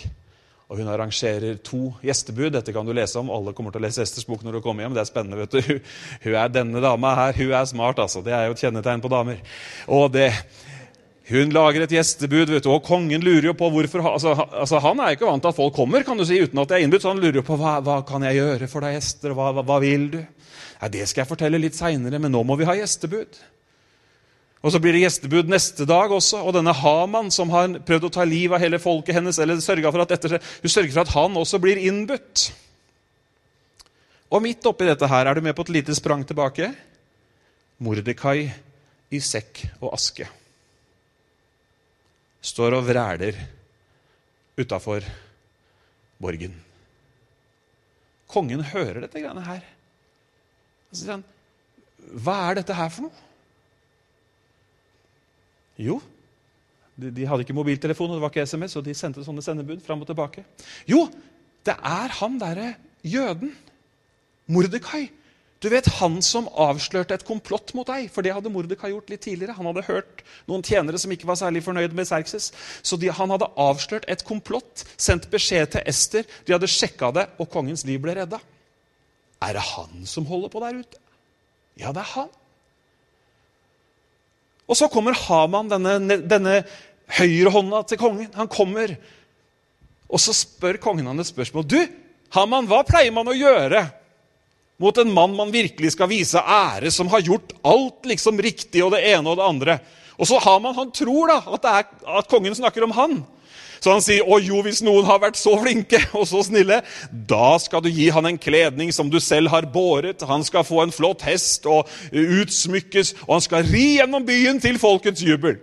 Og 0.69 0.77
hun 0.77 0.87
arrangerer 0.91 1.57
to 1.65 1.95
gjestebud. 2.05 2.51
Dette 2.53 2.73
kan 2.75 2.85
du 2.85 2.93
lese 2.93 3.17
om. 3.19 3.31
Alle 3.33 3.55
kommer 3.57 3.73
til 3.73 3.81
å 3.81 3.87
lese 3.87 4.03
Esters 4.05 4.27
bok 4.29 4.43
når 4.45 4.59
du 4.59 4.63
kommer 4.63 4.85
hjem. 4.85 4.93
Det 4.93 5.01
er 5.01 5.09
spennende, 5.09 5.39
vet 5.41 5.55
du. 5.57 5.79
Hun 6.27 6.35
er 6.37 6.51
denne 6.53 6.83
dama 6.83 7.15
her. 7.17 7.33
Hun 7.39 7.55
er 7.57 7.65
smart, 7.67 7.99
altså. 8.03 8.21
Det 8.23 8.35
er 8.37 8.45
jo 8.45 8.53
et 8.53 8.61
kjennetegn 8.61 9.01
på 9.01 9.09
damer. 9.11 9.41
Og 9.89 10.11
det, 10.13 10.29
hun 11.29 11.51
lager 11.53 11.83
et 11.85 11.91
gjestebud, 11.93 12.49
vet 12.49 12.65
du, 12.65 12.71
og 12.73 12.85
kongen 12.87 13.21
lurer 13.21 13.51
jo 13.51 13.53
på 13.57 13.67
hvorfor 13.69 14.01
altså, 14.15 14.31
altså, 14.33 14.79
Han 14.81 15.01
er 15.03 15.13
ikke 15.13 15.27
vant 15.27 15.43
til 15.43 15.51
at 15.51 15.57
folk 15.59 15.75
kommer 15.77 16.01
kan 16.05 16.17
du 16.17 16.25
si, 16.25 16.39
uten 16.41 16.57
at 16.57 16.71
de 16.71 16.79
er 16.79 16.85
innbudt, 16.85 17.03
så 17.05 17.11
han 17.13 17.21
lurer 17.21 17.37
jo 17.41 17.45
på 17.45 17.57
hva, 17.59 17.75
hva 17.85 17.99
kan 18.07 18.25
jeg 18.25 18.39
gjøre 18.39 18.69
for 18.71 18.85
deg, 18.85 18.95
gjester, 18.97 19.35
hva, 19.37 19.51
hva, 19.53 19.63
hva 19.67 19.77
vil 19.83 20.07
du? 20.15 20.19
Ja, 20.79 20.89
Det 20.89 21.05
skal 21.05 21.21
jeg 21.21 21.29
fortelle 21.29 21.61
litt 21.61 21.77
seinere, 21.77 22.21
men 22.21 22.33
nå 22.33 22.41
må 22.47 22.57
vi 22.57 22.65
ha 22.65 22.73
gjestebud. 22.79 23.37
Og 24.59 24.73
Så 24.73 24.81
blir 24.81 24.97
det 24.97 25.03
gjestebud 25.03 25.51
neste 25.51 25.85
dag 25.87 26.11
også. 26.11 26.41
Og 26.41 26.55
denne 26.57 26.73
Haman, 26.75 27.29
som 27.31 27.53
har 27.53 27.77
prøvd 27.85 28.09
å 28.09 28.13
ta 28.17 28.25
livet 28.27 28.57
av 28.57 28.63
hele 28.65 28.81
folket 28.81 29.19
hennes, 29.19 29.37
eller 29.39 29.61
for 29.61 30.01
at 30.01 30.15
dette, 30.15 30.41
hun 30.63 30.73
sørger 30.73 30.91
for 30.95 31.03
at 31.05 31.13
han 31.13 31.37
også 31.37 31.61
blir 31.61 31.77
innbudt. 31.77 32.49
Og 34.33 34.43
midt 34.43 34.65
oppi 34.65 34.89
dette 34.89 35.07
her, 35.07 35.29
er 35.29 35.35
du 35.35 35.45
med 35.45 35.55
på 35.55 35.67
et 35.67 35.75
lite 35.77 35.95
sprang 35.95 36.25
tilbake? 36.25 36.73
Mordekai 37.79 38.51
i 39.13 39.21
sekk 39.23 39.67
og 39.79 39.93
aske 39.93 40.27
står 42.41 42.77
og 42.77 42.85
vræler 42.87 43.37
utafor 44.59 45.03
borgen. 46.19 46.55
Kongen 48.29 48.61
hører 48.63 49.03
dette 49.05 49.21
greiene 49.21 49.43
her. 49.43 49.63
Så 50.91 51.03
sier 51.03 51.17
han, 51.17 51.25
'Hva 51.99 52.37
er 52.49 52.59
dette 52.61 52.73
her 52.73 52.89
for 52.89 53.07
noe?' 53.07 53.27
Jo, 55.79 56.01
de, 56.99 57.11
de 57.15 57.25
hadde 57.25 57.45
ikke 57.45 57.55
mobiltelefon 57.55 58.11
og 58.11 58.17
det 58.17 58.21
var 58.21 58.33
ikke 58.33 58.45
SMS, 58.45 58.75
og 58.75 58.83
de 58.83 58.93
sendte 58.97 59.23
sånne 59.23 59.43
sendebud 59.43 59.79
fram 59.85 60.01
og 60.03 60.09
tilbake. 60.09 60.43
Jo, 60.89 61.05
det 61.63 61.75
er 61.75 62.15
han 62.19 62.39
derre 62.41 62.73
jøden, 63.03 63.55
Mordekai, 64.49 65.09
du 65.59 65.67
vet 65.67 65.87
han 65.97 66.21
som 66.23 66.45
avslørte 66.55 67.17
et 67.17 67.25
komplott 67.27 67.73
mot 67.75 67.87
deg, 67.87 68.05
for 68.13 68.23
det 68.23 68.31
hadde 68.31 68.51
Mordekai 68.51 68.93
gjort 68.93 69.09
litt 69.11 69.25
tidligere. 69.25 69.57
Han 69.57 69.67
hadde 69.67 69.83
hørt 69.89 70.21
noen 70.47 70.63
tjenere 70.63 71.01
som 71.01 71.11
ikke 71.11 71.27
var 71.27 71.35
særlig 71.41 71.65
fornøyd 71.65 71.95
med 71.97 72.07
Serkses. 72.07 72.53
Så 72.79 72.95
de, 72.99 73.09
han 73.11 73.33
hadde 73.33 73.49
avslørt 73.59 74.07
et 74.07 74.23
komplott, 74.27 74.85
sendt 74.95 75.27
beskjed 75.33 75.73
til 75.75 75.83
Ester. 75.91 76.23
De 76.47 76.55
hadde 76.55 76.71
sjekka 76.71 77.11
det, 77.15 77.27
og 77.43 77.51
kongens 77.51 77.83
liv 77.89 77.99
ble 78.05 78.15
redda. 78.21 78.39
Er 79.43 79.59
det 79.59 79.65
han 79.73 80.07
som 80.07 80.27
holder 80.31 80.53
på 80.53 80.63
der 80.63 80.79
ute? 80.79 81.03
Ja, 81.79 81.91
det 81.91 82.05
er 82.05 82.13
han. 82.15 82.31
Og 84.69 84.79
så 84.79 84.87
kommer 84.87 85.17
Haman, 85.27 85.71
denne, 85.71 86.21
denne 86.23 86.59
høyrehånda 87.19 87.83
til 87.89 87.99
kongen. 87.99 88.31
Han 88.37 88.47
kommer, 88.47 88.95
og 90.07 90.23
så 90.23 90.31
spør 90.35 90.79
kongen 90.79 91.11
han 91.11 91.19
et 91.19 91.27
spørsmål. 91.27 91.67
Du, 91.67 91.81
Haman, 92.31 92.69
hva 92.69 92.85
pleier 92.87 93.11
man 93.11 93.27
å 93.27 93.35
gjøre 93.35 93.89
mot 94.79 94.97
en 94.97 95.11
mann 95.13 95.35
man 95.35 95.51
virkelig 95.51 95.93
skal 95.95 96.09
vise 96.11 96.39
ære, 96.39 96.91
som 96.91 97.09
har 97.11 97.23
gjort 97.25 97.51
alt 97.67 98.07
liksom 98.07 98.39
riktig 98.41 98.83
og 98.85 98.93
det 98.95 99.03
ene 99.11 99.27
og 99.27 99.39
det 99.39 99.47
andre. 99.47 99.79
Og 100.19 100.27
så 100.27 100.39
har 100.39 100.59
man, 100.59 100.75
Han 100.75 100.91
tror 100.91 101.27
da 101.27 101.41
at, 101.55 101.65
er, 101.65 101.83
at 102.19 102.31
kongen 102.31 102.55
snakker 102.55 102.83
om 102.83 102.95
han. 102.95 103.19
Så 103.79 103.93
han 103.93 104.03
sier, 104.03 104.25
'Å 104.27 104.39
jo, 104.43 104.59
hvis 104.61 104.81
noen 104.83 105.05
har 105.07 105.21
vært 105.23 105.39
så 105.39 105.53
flinke 105.55 106.01
og 106.17 106.27
så 106.27 106.43
snille,' 106.43 106.83
'da 107.11 107.57
skal 107.59 107.81
du 107.81 107.89
gi 107.89 108.09
han 108.09 108.25
en 108.25 108.37
kledning 108.37 108.91
som 108.91 109.09
du 109.09 109.19
selv 109.19 109.49
har 109.49 109.71
båret.' 109.71 110.25
'Han 110.27 110.43
skal 110.43 110.67
få 110.67 110.83
en 110.83 110.91
flott 110.91 111.21
hest 111.21 111.65
og 111.65 111.87
utsmykkes, 112.11 113.13
og 113.27 113.39
han 113.39 113.41
skal 113.41 113.63
ri 113.63 113.97
gjennom 113.99 114.25
byen 114.25 114.59
til 114.59 114.79
folkets 114.79 115.23
jubel.' 115.23 115.59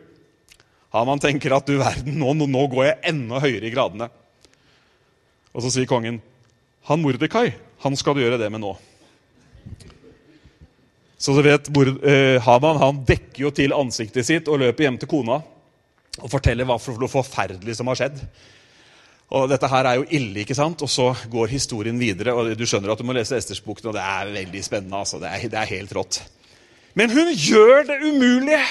Haman 0.92 1.20
tenker 1.20 1.52
at 1.52 1.66
du 1.66 1.76
verden, 1.76 2.16
nå, 2.16 2.32
nå 2.32 2.66
går 2.72 2.84
jeg 2.84 3.00
enda 3.04 3.40
høyere 3.40 3.68
i 3.68 3.74
gradene. 3.74 4.08
Og 5.52 5.62
så 5.62 5.70
sier 5.70 5.84
kongen, 5.84 6.22
'Han 6.88 7.02
Mordekai, 7.02 7.52
han 7.84 7.96
skal 7.96 8.14
du 8.14 8.24
gjøre 8.24 8.40
det 8.40 8.50
med 8.50 8.64
nå.' 8.64 8.95
Så 11.18 11.32
du 11.32 11.42
vet, 11.42 11.68
eh, 12.04 12.42
Haman 12.44 12.76
han 12.76 13.04
dekker 13.08 13.46
jo 13.46 13.50
til 13.50 13.72
ansiktet 13.72 14.26
sitt 14.28 14.48
og 14.52 14.60
løper 14.60 14.84
hjem 14.84 14.98
til 15.00 15.08
kona 15.08 15.40
og 16.16 16.30
forteller 16.32 16.68
hva 16.68 16.76
for 16.80 17.00
noe 17.00 17.12
forferdelig 17.12 17.76
som 17.76 17.88
har 17.88 17.98
skjedd. 18.00 18.20
Og 19.36 19.48
Dette 19.50 19.68
her 19.68 19.88
er 19.88 19.98
jo 19.98 20.06
ille, 20.14 20.44
ikke 20.44 20.54
sant? 20.54 20.82
Og 20.84 20.90
så 20.90 21.08
går 21.32 21.50
historien 21.50 21.98
videre. 21.98 22.32
og 22.32 22.52
Du 22.56 22.66
skjønner 22.68 22.92
at 22.92 23.00
du 23.00 23.04
må 23.04 23.16
lese 23.16 23.36
Esters 23.36 23.60
bok 23.64 23.82
nå. 23.82 23.92
Det 23.96 24.02
er 24.04 24.32
veldig 24.32 24.62
spennende. 24.64 24.96
altså. 24.96 25.18
Det 25.18 25.28
er, 25.32 25.48
det 25.50 25.58
er 25.58 25.72
helt 25.72 25.94
rått. 25.96 26.20
Men 26.94 27.10
hun 27.10 27.32
gjør 27.32 27.88
det 27.88 27.98
umulige! 28.04 28.62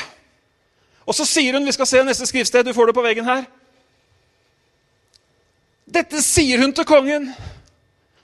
Og 1.05 1.13
så 1.13 1.25
sier 1.29 1.53
hun 1.53 1.65
Vi 1.65 1.75
skal 1.75 1.89
se 1.89 2.03
neste 2.03 2.25
skriftsted. 2.25 2.65
Du 2.65 2.73
får 2.73 2.89
det 2.89 2.95
på 2.97 3.03
veggen 3.05 3.27
her. 3.27 3.43
Dette 5.85 6.21
sier 6.25 6.63
hun 6.63 6.73
til 6.73 6.87
kongen. 6.87 7.27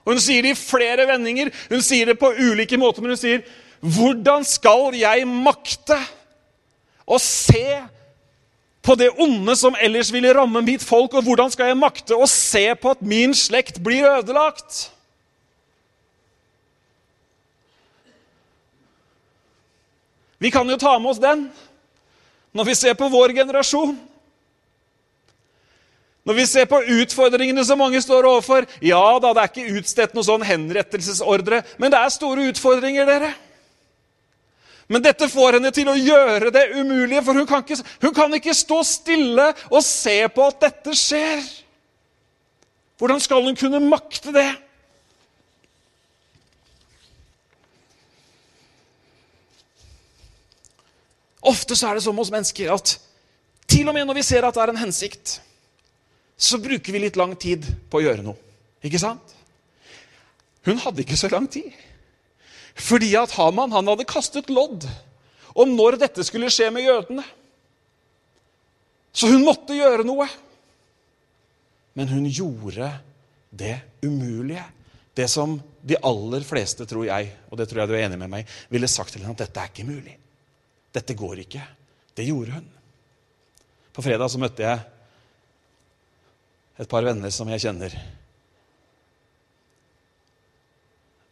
Og 0.01 0.15
Hun 0.15 0.23
sier 0.23 0.41
det 0.41 0.55
i 0.55 0.57
flere 0.57 1.05
vendinger. 1.09 1.51
Hun 1.69 1.83
sier 1.85 2.09
det 2.09 2.17
på 2.19 2.31
ulike 2.33 2.79
måter, 2.79 3.03
men 3.03 3.13
hun 3.13 3.21
sier 3.21 3.43
hvordan 3.81 4.45
skal 4.45 4.93
jeg 4.93 5.25
makte 5.27 5.97
å 7.09 7.17
se 7.21 7.81
på 8.81 8.95
det 8.97 9.11
onde 9.21 9.55
som 9.57 9.75
ellers 9.81 10.09
ville 10.13 10.33
ramme 10.33 10.61
mitt 10.65 10.83
folk, 10.85 11.13
og 11.13 11.25
hvordan 11.25 11.51
skal 11.53 11.69
jeg 11.71 11.81
makte 11.81 12.17
å 12.17 12.29
se 12.29 12.63
på 12.77 12.93
at 12.93 13.01
min 13.05 13.33
slekt 13.37 13.81
blir 13.83 14.07
ødelagt? 14.09 14.87
Vi 20.41 20.49
kan 20.49 20.69
jo 20.69 20.77
ta 20.81 20.95
med 20.97 21.11
oss 21.11 21.21
den 21.21 21.49
når 22.51 22.67
vi 22.67 22.73
ser 22.75 22.95
på 22.97 23.07
vår 23.07 23.31
generasjon. 23.37 23.93
Når 26.25 26.37
vi 26.37 26.45
ser 26.49 26.65
på 26.69 26.81
utfordringene 27.01 27.63
som 27.65 27.79
mange 27.81 28.01
står 28.01 28.27
overfor 28.29 28.65
Ja 28.83 29.17
da, 29.21 29.31
det 29.33 29.43
er 29.43 29.53
ikke 29.53 29.77
utstedt 29.79 30.17
noen 30.17 30.27
sånn 30.27 30.45
henrettelsesordre, 30.45 31.61
men 31.81 31.93
det 31.93 32.01
er 32.01 32.13
store 32.13 32.49
utfordringer, 32.51 33.07
dere. 33.09 33.31
Men 34.87 35.03
dette 35.03 35.29
får 35.29 35.57
henne 35.57 35.71
til 35.75 35.89
å 35.91 35.97
gjøre 35.97 36.51
det 36.53 36.65
umulige, 36.75 37.23
for 37.25 37.37
hun 37.37 37.47
kan, 37.47 37.63
ikke, 37.63 37.77
hun 38.01 38.15
kan 38.15 38.33
ikke 38.37 38.55
stå 38.57 38.81
stille 38.87 39.51
og 39.69 39.83
se 39.85 40.17
på 40.33 40.47
at 40.47 40.65
dette 40.65 40.95
skjer. 40.97 41.45
Hvordan 43.01 43.21
skal 43.23 43.45
hun 43.45 43.57
kunne 43.57 43.81
makte 43.85 44.33
det? 44.35 44.49
Ofte 51.41 51.75
så 51.75 51.89
er 51.89 51.97
det 51.97 52.03
som 52.05 52.17
hos 52.21 52.29
mennesker 52.33 52.69
at 52.73 52.99
til 53.71 53.87
og 53.87 53.95
med 53.95 54.05
når 54.05 54.19
vi 54.19 54.25
ser 54.27 54.45
at 54.45 54.53
det 54.53 54.61
er 54.61 54.73
en 54.73 54.83
hensikt, 54.83 55.39
så 56.37 56.59
bruker 56.61 56.93
vi 56.93 57.01
litt 57.01 57.17
lang 57.17 57.33
tid 57.39 57.65
på 57.89 57.99
å 57.99 58.03
gjøre 58.03 58.25
noe. 58.25 58.37
Ikke 58.83 58.99
sant? 59.01 59.33
Hun 60.65 60.77
hadde 60.81 61.01
ikke 61.01 61.17
så 61.17 61.29
lang 61.31 61.47
tid. 61.49 61.71
Fordi 62.77 63.11
at 63.19 63.33
Haman 63.35 63.73
han 63.75 63.89
hadde 63.91 64.07
kastet 64.09 64.51
lodd 64.53 64.87
om 65.51 65.73
når 65.75 65.99
dette 66.05 66.23
skulle 66.23 66.51
skje 66.53 66.69
med 66.73 66.85
jødene. 66.87 67.25
Så 69.11 69.27
hun 69.31 69.43
måtte 69.43 69.75
gjøre 69.75 70.05
noe. 70.07 70.27
Men 71.99 72.11
hun 72.11 72.29
gjorde 72.31 72.87
det 73.51 73.75
umulige. 74.05 74.63
Det 75.13 75.27
som 75.27 75.57
de 75.83 75.97
aller 76.07 76.45
fleste, 76.47 76.85
tror 76.87 77.03
jeg, 77.09 77.33
og 77.51 77.59
det 77.59 77.67
tror 77.67 77.81
jeg 77.81 77.89
du 77.89 77.95
er 77.97 78.05
enig 78.05 78.19
med 78.21 78.31
meg, 78.31 78.53
ville 78.71 78.87
sagt 78.87 79.11
til 79.11 79.25
henne 79.25 79.35
at 79.35 79.43
dette 79.43 79.59
er 79.59 79.73
ikke 79.73 79.87
mulig. 79.89 80.15
Dette 80.95 81.15
går 81.19 81.43
ikke. 81.43 81.63
Det 82.15 82.27
gjorde 82.27 82.55
hun. 82.55 82.69
På 83.91 84.03
fredag 84.05 84.31
så 84.31 84.39
møtte 84.39 84.63
jeg 84.63 84.79
et 86.79 86.89
par 86.89 87.03
venner 87.03 87.33
som 87.33 87.49
jeg 87.51 87.63
kjenner. 87.65 87.95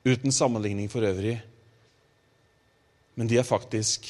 Uten 0.10 0.34
sammenligning 0.34 0.90
for 0.92 1.06
øvrig. 1.06 1.38
Men 3.20 3.30
de 3.30 3.38
har 3.38 3.48
faktisk 3.48 4.08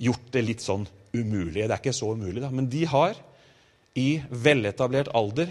gjort 0.00 0.28
det 0.32 0.44
litt 0.44 0.64
sånn 0.64 0.86
umulig. 1.16 1.64
Det 1.64 1.72
er 1.72 1.80
ikke 1.80 1.96
så 1.96 2.12
umulig, 2.14 2.42
da. 2.44 2.50
Men 2.54 2.68
de 2.70 2.84
har 2.88 3.16
i 3.96 4.10
veletablert 4.30 5.12
alder, 5.16 5.50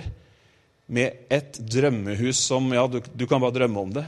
med 0.86 1.32
et 1.34 1.58
drømmehus 1.66 2.38
som 2.46 2.68
Ja, 2.70 2.84
du, 2.86 3.00
du 3.02 3.26
kan 3.26 3.42
bare 3.42 3.56
drømme 3.56 3.82
om 3.82 3.94
det. 3.96 4.04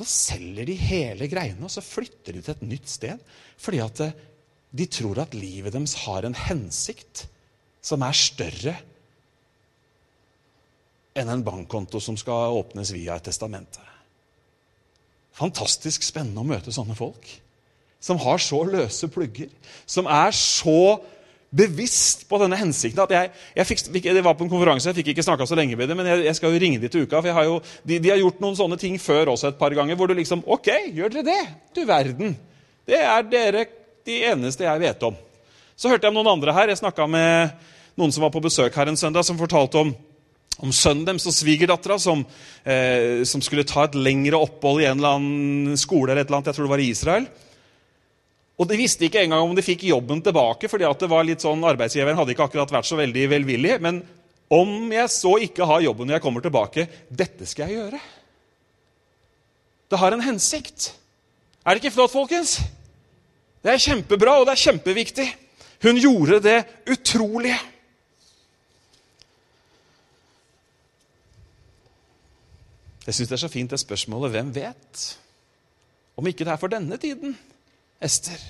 Da 0.00 0.06
selger 0.08 0.64
de 0.68 0.76
hele 0.80 1.28
greiene, 1.28 1.60
og 1.64 1.72
så 1.72 1.84
flytter 1.84 2.36
de 2.36 2.40
til 2.40 2.54
et 2.54 2.64
nytt 2.64 2.88
sted. 2.88 3.20
Fordi 3.60 3.82
at 3.84 4.00
eh, 4.04 4.14
de 4.76 4.86
tror 4.92 5.20
at 5.22 5.36
livet 5.36 5.76
deres 5.76 5.96
har 6.06 6.24
en 6.24 6.36
hensikt 6.36 7.26
som 7.84 8.02
er 8.04 8.16
større 8.16 8.74
enn 11.16 11.32
en 11.32 11.44
bankkonto 11.44 12.00
som 12.02 12.16
skal 12.20 12.54
åpnes 12.56 12.92
via 12.94 13.16
et 13.16 13.26
testamente. 13.26 13.82
Fantastisk 15.36 16.04
spennende 16.04 16.40
å 16.40 16.48
møte 16.48 16.72
sånne 16.72 16.96
folk. 16.96 17.26
Som 18.00 18.20
har 18.22 18.40
så 18.40 18.62
løse 18.68 19.08
plugger. 19.12 19.50
Som 19.88 20.08
er 20.08 20.32
så 20.36 20.96
bevisst 21.56 22.26
på 22.28 22.38
denne 22.40 22.58
hensikten. 22.58 23.00
at 23.02 23.12
jeg, 23.12 23.30
jeg, 23.56 23.66
fikk, 23.66 24.02
Det 24.02 24.24
var 24.24 24.34
på 24.34 24.44
en 24.44 24.50
konferanse, 24.50 24.88
jeg 24.88 24.98
fikk 25.00 25.12
ikke 25.12 25.24
snakka 25.24 25.46
så 25.46 25.56
lenge 25.58 25.76
med 25.76 25.88
det, 25.88 25.96
men 25.96 26.06
jeg, 26.06 26.24
jeg, 26.26 26.36
skal 26.36 26.52
jo 26.52 26.60
ringe 26.60 26.80
de 26.82 26.88
til 26.88 27.06
uka. 27.06 27.20
for 27.20 27.32
har 27.32 27.44
jo, 27.44 27.60
de, 27.84 27.98
de, 27.98 28.10
har 28.10 28.18
gjort 28.20 28.40
noen 28.40 28.56
sånne 28.56 28.76
ting 28.80 28.98
før 29.00 29.32
også 29.34 29.48
et 29.48 29.58
par 29.58 29.74
ganger, 29.74 29.96
hvor 29.96 30.08
du 30.08 30.14
liksom 30.14 30.44
Ok, 30.46 30.68
gjør 30.92 31.14
dere 31.14 31.28
det? 31.30 31.44
Du 31.74 31.84
verden. 31.86 32.36
Det 32.86 33.00
er 33.00 33.22
dere 33.30 33.64
de 34.06 34.20
eneste 34.24 34.64
jeg 34.64 34.80
vet 34.80 35.02
om. 35.02 35.16
Så 35.76 35.88
hørte 35.88 36.06
jeg 36.06 36.14
om 36.14 36.20
noen 36.20 36.36
andre 36.36 36.54
her. 36.56 36.70
Jeg 36.70 36.80
snakka 36.80 37.06
med 37.10 37.56
noen 37.96 38.12
som 38.12 38.24
var 38.24 38.32
på 38.32 38.44
besøk 38.44 38.76
her 38.76 38.88
en 38.88 38.96
søndag, 38.96 39.24
som 39.24 39.38
fortalte 39.38 39.80
om 39.80 39.94
om 40.56 40.72
sønnen 40.72 41.04
deres 41.04 41.26
og 41.28 41.34
svigerdattera 41.36 41.98
som, 42.00 42.22
eh, 42.64 43.22
som, 43.28 43.42
skulle 43.44 43.66
ta 43.68 43.84
et 43.84 43.98
lengre 43.98 44.38
opphold 44.40 44.80
i 44.82 44.86
en 44.88 44.96
eller 44.96 45.18
annen 45.18 45.80
skole 45.80 46.12
eller 46.12 46.24
et 46.24 46.30
eller 46.30 46.38
annet, 46.38 46.52
jeg 46.52 46.58
tror 46.58 46.68
det 46.68 46.74
var 46.74 46.84
i 46.84 46.90
Israel. 46.92 47.26
Og 48.56 48.68
De 48.68 48.78
visste 48.80 49.04
ikke 49.04 49.20
engang 49.20 49.44
om 49.44 49.56
de 49.56 49.64
fikk 49.64 49.84
jobben 49.84 50.22
tilbake, 50.24 50.68
fordi 50.72 50.86
at 50.88 51.02
det 51.02 51.10
var 51.12 51.26
litt 51.28 51.44
sånn, 51.44 51.64
arbeidsgiveren 51.68 52.16
hadde 52.16 52.32
ikke 52.32 52.46
akkurat 52.46 52.72
vært 52.72 52.88
så 52.88 52.96
veldig 52.96 53.26
velvillig. 53.28 53.74
Men 53.84 54.00
om 54.48 54.92
jeg 54.94 55.12
så 55.12 55.34
ikke 55.44 55.66
har 55.68 55.84
jobben 55.84 56.08
når 56.08 56.16
jeg 56.16 56.24
kommer 56.24 56.44
tilbake, 56.44 56.86
dette 57.10 57.48
skal 57.48 57.68
jeg 57.68 57.82
gjøre. 57.82 58.00
Det 59.92 60.00
har 60.00 60.16
en 60.16 60.24
hensikt. 60.24 60.88
Er 61.66 61.74
det 61.74 61.84
ikke 61.84 61.98
flott, 61.98 62.14
folkens? 62.14 62.56
Det 63.60 63.74
er 63.74 63.82
kjempebra, 63.82 64.38
og 64.40 64.48
det 64.48 64.56
er 64.56 64.64
kjempeviktig. 64.64 65.26
Hun 65.84 66.00
gjorde 66.00 66.40
det 66.40 66.58
utrolige. 66.88 67.58
Jeg 73.06 73.14
syns 73.14 73.30
det 73.30 73.36
er 73.36 73.44
så 73.44 73.52
fint 73.52 73.70
det 73.70 73.80
spørsmålet 73.80 74.32
'Hvem 74.32 74.54
vet?' 74.54 75.18
Om 76.16 76.26
ikke 76.26 76.44
det 76.44 76.52
er 76.52 76.56
for 76.56 76.72
denne 76.72 76.96
tiden, 76.96 77.36
Ester, 78.00 78.40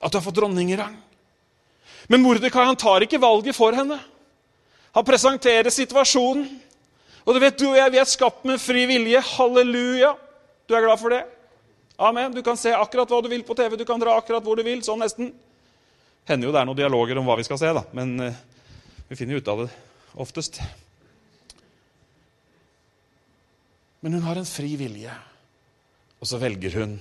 at 0.00 0.12
du 0.12 0.16
har 0.16 0.24
fått 0.24 0.36
dronningrang. 0.36 0.96
Men 2.08 2.22
Mordekai 2.22 2.64
han 2.64 2.76
tar 2.76 3.04
ikke 3.04 3.20
valget 3.20 3.56
for 3.56 3.72
henne. 3.72 3.98
Han 4.94 5.04
presenterer 5.04 5.70
situasjonen. 5.70 6.60
Og 7.24 7.34
du 7.34 7.40
vet, 7.40 7.58
du 7.58 7.68
og 7.70 7.76
jeg 7.76 7.92
vi 7.92 7.98
er 7.98 8.08
skapt 8.08 8.44
med 8.44 8.60
fri 8.60 8.84
vilje. 8.86 9.20
Halleluja! 9.20 10.12
Du 10.68 10.74
er 10.74 10.84
glad 10.84 11.00
for 11.00 11.08
det? 11.08 11.24
Amen. 11.98 12.34
Du 12.34 12.42
kan 12.42 12.56
se 12.56 12.72
akkurat 12.72 13.08
hva 13.08 13.22
du 13.22 13.28
vil 13.32 13.44
på 13.46 13.56
TV, 13.56 13.76
du 13.76 13.84
kan 13.88 14.00
dra 14.00 14.16
akkurat 14.18 14.44
hvor 14.44 14.56
du 14.56 14.64
vil. 14.66 14.82
sånn 14.84 15.00
nesten. 15.00 15.32
Hender 16.28 16.48
jo 16.48 16.52
det 16.52 16.60
er 16.60 16.68
noen 16.68 16.80
dialoger 16.80 17.20
om 17.20 17.28
hva 17.28 17.36
vi 17.36 17.44
skal 17.44 17.60
se, 17.60 17.72
da. 17.76 17.84
men 17.92 18.14
uh, 18.20 18.32
vi 19.08 19.16
finner 19.16 19.36
jo 19.36 19.44
ut 19.44 19.52
av 19.52 19.64
det 19.64 19.70
oftest. 20.20 20.60
Men 24.04 24.18
hun 24.18 24.26
har 24.26 24.36
en 24.36 24.44
fri 24.44 24.74
vilje. 24.76 25.12
Og 26.20 26.28
så 26.28 26.36
velger 26.36 26.74
hun, 26.76 26.98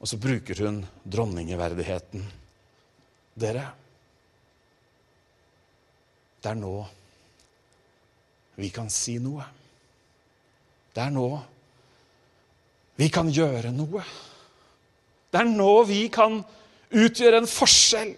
og 0.00 0.08
så 0.08 0.16
bruker 0.16 0.56
hun 0.64 0.78
dronningeverdigheten. 1.04 2.22
Dere, 3.36 3.64
det 6.40 6.48
er 6.48 6.56
nå 6.56 6.72
vi 8.56 8.70
kan 8.72 8.88
si 8.92 9.18
noe. 9.20 9.44
Det 10.96 11.04
er 11.04 11.12
nå 11.12 11.26
vi 12.96 13.10
kan 13.12 13.28
gjøre 13.28 13.74
noe. 13.76 14.00
Det 15.28 15.44
er 15.44 15.52
nå 15.52 15.70
vi 15.92 16.06
kan 16.12 16.40
utgjøre 16.88 17.42
en 17.42 17.52
forskjell. 17.52 18.16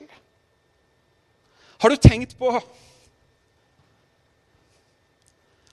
Har 1.82 1.90
du 1.90 1.98
tenkt 1.98 2.38
på 2.38 2.54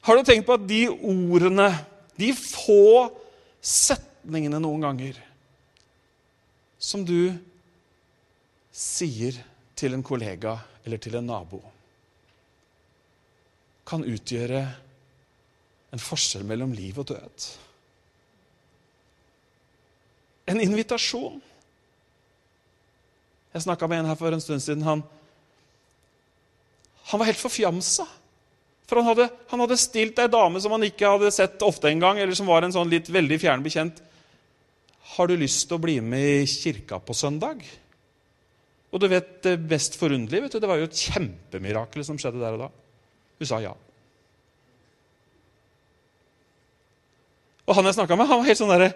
Har 0.02 0.18
du 0.18 0.26
tenkt 0.26 0.50
på 0.50 0.58
at 0.58 0.66
de 0.66 0.88
ordene 0.90 1.70
de 2.22 2.32
få 2.38 3.10
setningene 3.62 4.62
noen 4.62 4.86
ganger 4.86 5.18
som 6.82 7.04
du 7.06 7.34
sier 8.74 9.38
til 9.78 9.94
en 9.98 10.06
kollega 10.06 10.56
eller 10.86 11.02
til 11.02 11.18
en 11.18 11.28
nabo, 11.30 11.60
kan 13.86 14.06
utgjøre 14.08 14.62
en 15.92 16.02
forskjell 16.02 16.46
mellom 16.48 16.74
liv 16.74 16.98
og 17.02 17.10
død. 17.12 17.48
En 20.52 20.62
invitasjon. 20.64 21.42
Jeg 23.52 23.66
snakka 23.66 23.90
med 23.92 24.02
en 24.02 24.10
her 24.10 24.18
for 24.20 24.34
en 24.34 24.42
stund 24.42 24.64
siden. 24.64 24.86
Han, 24.88 25.04
han 27.12 27.20
var 27.20 27.30
helt 27.30 27.42
forfjamsa 27.42 28.08
for 28.92 29.00
han 29.00 29.08
hadde, 29.08 29.30
han 29.48 29.62
hadde 29.64 29.80
stilt 29.80 30.18
ei 30.20 30.28
dame 30.28 30.60
som 30.60 30.74
han 30.76 30.84
ikke 30.84 31.14
hadde 31.14 31.30
sett 31.32 31.62
ofte 31.64 31.88
engang, 31.88 32.18
eller 32.20 32.36
som 32.36 32.50
var 32.52 32.66
en 32.68 32.74
sånn 32.76 32.90
litt 32.92 33.08
veldig 33.08 33.38
fjern 33.40 33.64
bekjent. 33.64 34.02
'Har 35.12 35.28
du 35.28 35.36
lyst 35.40 35.64
til 35.68 35.78
å 35.78 35.84
bli 35.84 35.96
med 36.04 36.44
i 36.44 36.50
kirka 36.50 37.00
på 37.00 37.16
søndag?' 37.16 37.64
Og 38.92 39.00
du 39.00 39.08
vet 39.08 39.40
det 39.44 39.56
mest 39.72 39.96
forunderlige? 39.96 40.60
Det 40.60 40.68
var 40.68 40.76
jo 40.76 40.90
et 40.90 41.04
kjempemirakel 41.08 42.04
som 42.04 42.20
skjedde 42.20 42.44
der 42.44 42.58
og 42.58 42.66
da. 42.66 42.68
Hun 43.40 43.48
sa 43.48 43.62
ja. 43.64 43.72
Og 47.64 47.78
han 47.78 47.88
jeg 47.88 47.96
snakka 47.96 48.18
med, 48.20 48.28
han 48.28 48.42
var 48.42 48.50
helt 48.50 48.60
sånn 48.60 48.74
derre 48.74 48.92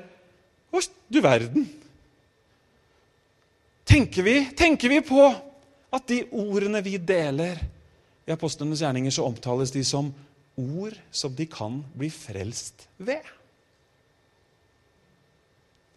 Å, 0.75 0.81
du 1.07 1.21
verden. 1.23 1.69
Tenker 3.87 4.25
vi, 4.25 4.33
tenker 4.59 4.91
vi 4.91 4.99
på 5.05 5.29
at 5.95 6.07
de 6.09 6.25
ordene 6.35 6.81
vi 6.83 6.97
deler, 6.99 7.61
i 8.25 8.33
apostlenes 8.33 8.81
gjerninger 8.81 9.13
så 9.13 9.25
omtales 9.27 9.73
de 9.73 9.83
som 9.85 10.11
ord 10.55 10.95
som 11.11 11.33
de 11.35 11.45
kan 11.49 11.81
bli 11.93 12.09
frelst 12.13 12.87
ved. 12.97 13.25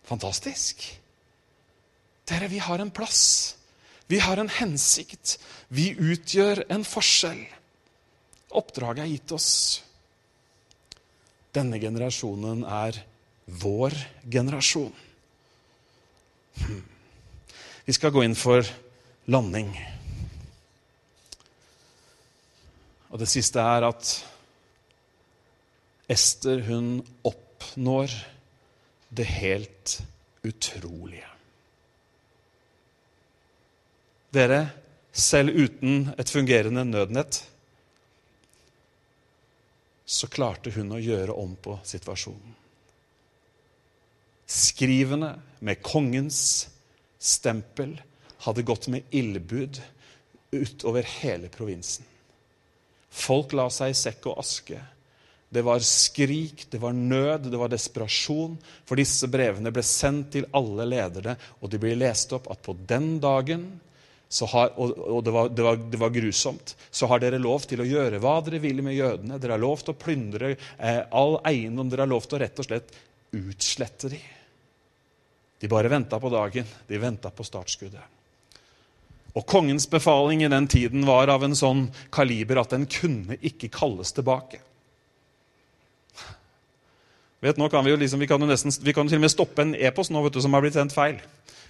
Fantastisk. 0.09 0.85
Dere, 2.29 2.49
vi 2.49 2.61
har 2.61 2.79
en 2.79 2.93
plass. 2.93 3.57
Vi 4.09 4.21
har 4.25 4.41
en 4.41 4.49
hensikt. 4.49 5.37
Vi 5.69 5.91
utgjør 5.93 6.65
en 6.73 6.85
forskjell. 6.85 7.45
Oppdraget 8.57 9.05
er 9.05 9.13
gitt 9.13 9.35
oss. 9.37 9.51
Denne 11.53 11.81
generasjonen 11.81 12.65
er 12.65 13.03
vår 13.61 13.97
generasjon. 14.29 14.93
Hm. 16.59 16.83
Vi 17.85 17.97
skal 17.97 18.13
gå 18.13 18.25
inn 18.25 18.37
for 18.37 18.65
landing. 19.33 19.73
Og 23.09 23.21
det 23.23 23.29
siste 23.31 23.63
er 23.63 23.87
at 23.89 24.11
Ester 26.09 26.63
hun 26.69 26.99
oppnår 27.27 28.13
det 29.09 29.27
helt 29.29 29.99
utrolige. 30.45 31.27
Dere, 34.33 34.61
selv 35.13 35.57
uten 35.57 36.11
et 36.21 36.31
fungerende 36.31 36.85
nødnett, 36.85 37.41
så 40.09 40.29
klarte 40.33 40.73
hun 40.73 40.93
å 40.97 41.01
gjøre 41.01 41.37
om 41.37 41.55
på 41.61 41.77
situasjonen. 41.85 42.55
Skrivene 44.49 45.35
med 45.61 45.83
kongens 45.85 46.41
stempel 47.21 47.99
hadde 48.47 48.65
gått 48.65 48.89
med 48.93 49.05
ildbud 49.13 49.81
utover 50.57 51.05
hele 51.19 51.51
provinsen. 51.53 52.07
Folk 53.09 53.55
la 53.57 53.69
seg 53.73 53.93
i 53.93 53.99
sekk 53.99 54.31
og 54.31 54.41
aske. 54.43 54.79
Det 55.49 55.63
var 55.65 55.81
skrik, 55.81 56.67
det 56.71 56.81
var 56.81 56.93
nød, 56.93 57.49
det 57.49 57.59
var 57.59 57.73
desperasjon. 57.73 58.59
For 58.85 59.01
disse 59.01 59.31
brevene 59.33 59.73
ble 59.73 59.85
sendt 59.87 60.35
til 60.37 60.49
alle 60.57 60.85
lederne, 60.89 61.39
og 61.63 61.73
de 61.73 61.81
ble 61.81 61.95
lest 61.97 62.35
opp 62.37 62.51
at 62.53 62.61
på 62.65 62.77
den 62.89 63.17
dagen 63.23 63.71
har, 64.29 64.75
og, 64.77 65.23
det, 65.25 65.33
var, 65.33 65.49
det, 65.49 65.63
var, 65.65 65.77
det, 65.77 66.01
var, 66.03 66.11
grusomt. 66.13 66.75
Så 66.91 67.09
har 67.09 67.23
dere 67.23 67.41
lov 67.41 67.65
til 67.65 67.81
å 67.81 67.87
gjøre 67.89 68.21
hva 68.21 68.35
dere 68.45 68.61
vil 68.61 68.83
med 68.85 68.99
jødene. 68.99 69.39
Dere 69.41 69.57
har 69.57 69.63
lov 69.63 69.81
til 69.81 69.95
å 69.95 70.01
plyndre 70.03 70.51
eh, 70.53 71.01
all 71.17 71.39
eiendom. 71.49 71.89
Dere 71.89 72.05
har 72.05 72.13
lov 72.13 72.29
til 72.29 72.37
å 72.37 72.43
rett 72.45 72.61
og 72.61 72.69
slett 72.69 72.93
utslette 73.39 74.13
de. 74.13 74.21
De 75.59 75.73
bare 75.73 75.89
venta 75.89 76.21
på 76.21 76.29
dagen. 76.33 76.69
De 76.87 77.01
venta 77.01 77.33
på 77.33 77.47
startskuddet. 77.47 78.18
Og 79.37 79.45
kongens 79.47 79.87
befaling 79.91 80.43
i 80.43 80.51
den 80.51 80.67
tiden 80.71 81.05
var 81.07 81.31
av 81.33 81.45
en 81.45 81.57
sånn 81.57 81.89
kaliber 82.15 82.63
at 82.63 82.73
den 82.73 82.87
kunne 82.91 83.37
ikke 83.45 83.71
kalles 83.73 84.15
tilbake. 84.17 84.63
Vet, 87.45 87.59
nå 87.59 87.69
kan 87.71 87.85
Vi 87.85 87.93
jo 87.93 87.99
liksom, 88.01 88.19
vi 88.19 88.27
kan 88.27 88.41
jo 88.41 88.49
nesten, 88.49 88.73
vi 88.83 88.93
kan 88.93 89.07
til 89.07 89.21
og 89.21 89.23
med 89.23 89.31
stoppe 89.31 89.63
en 89.63 89.75
e-post 89.75 90.11
nå, 90.11 90.23
vet 90.25 90.35
du, 90.35 90.41
som 90.43 90.55
har 90.57 90.65
blitt 90.65 90.75
sendt 90.75 90.95
feil. 90.97 91.21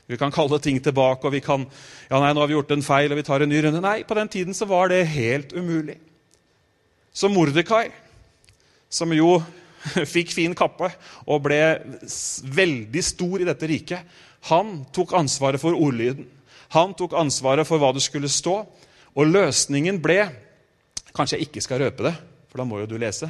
Vi 0.09 0.17
kan 0.17 0.33
kalle 0.33 0.57
ting 0.65 0.79
tilbake, 0.81 1.27
og 1.29 1.35
vi 1.35 1.43
kan 1.45 1.67
ja 2.09 2.21
nei, 2.23 2.33
nå 2.33 2.41
har 2.41 2.49
vi 2.49 2.57
gjort 2.57 2.71
en 2.73 2.85
feil, 2.85 3.13
og 3.13 3.19
vi 3.21 3.27
tar 3.27 3.45
en 3.45 3.53
ny 3.53 3.61
runde. 3.61 3.83
Nei, 3.85 3.99
på 4.09 4.17
den 4.17 4.31
tiden 4.33 4.57
så 4.57 4.65
var 4.71 4.89
det 4.89 5.03
helt 5.13 5.53
umulig. 5.53 5.99
Så 7.13 7.29
Mordekai, 7.29 7.91
som 8.89 9.13
jo 9.13 9.37
fikk 10.15 10.33
fin 10.33 10.57
kappe 10.57 10.89
og 11.27 11.45
ble 11.45 11.61
veldig 12.57 13.05
stor 13.05 13.45
i 13.45 13.49
dette 13.51 13.69
riket, 13.69 14.17
han 14.49 14.87
tok 14.95 15.13
ansvaret 15.19 15.61
for 15.61 15.77
ordlyden. 15.77 16.25
Han 16.75 16.93
tok 16.97 17.17
ansvaret 17.17 17.69
for 17.69 17.81
hva 17.81 17.93
det 17.97 18.05
skulle 18.05 18.31
stå. 18.33 18.61
Og 19.19 19.33
løsningen 19.33 20.01
ble 20.03 20.23
Kanskje 21.17 21.39
jeg 21.39 21.49
ikke 21.49 21.63
skal 21.65 21.81
røpe 21.83 22.05
det, 22.05 22.13
for 22.47 22.61
da 22.61 22.65
må 22.69 22.79
jo 22.79 22.87
du 22.87 22.99
lese. 23.01 23.27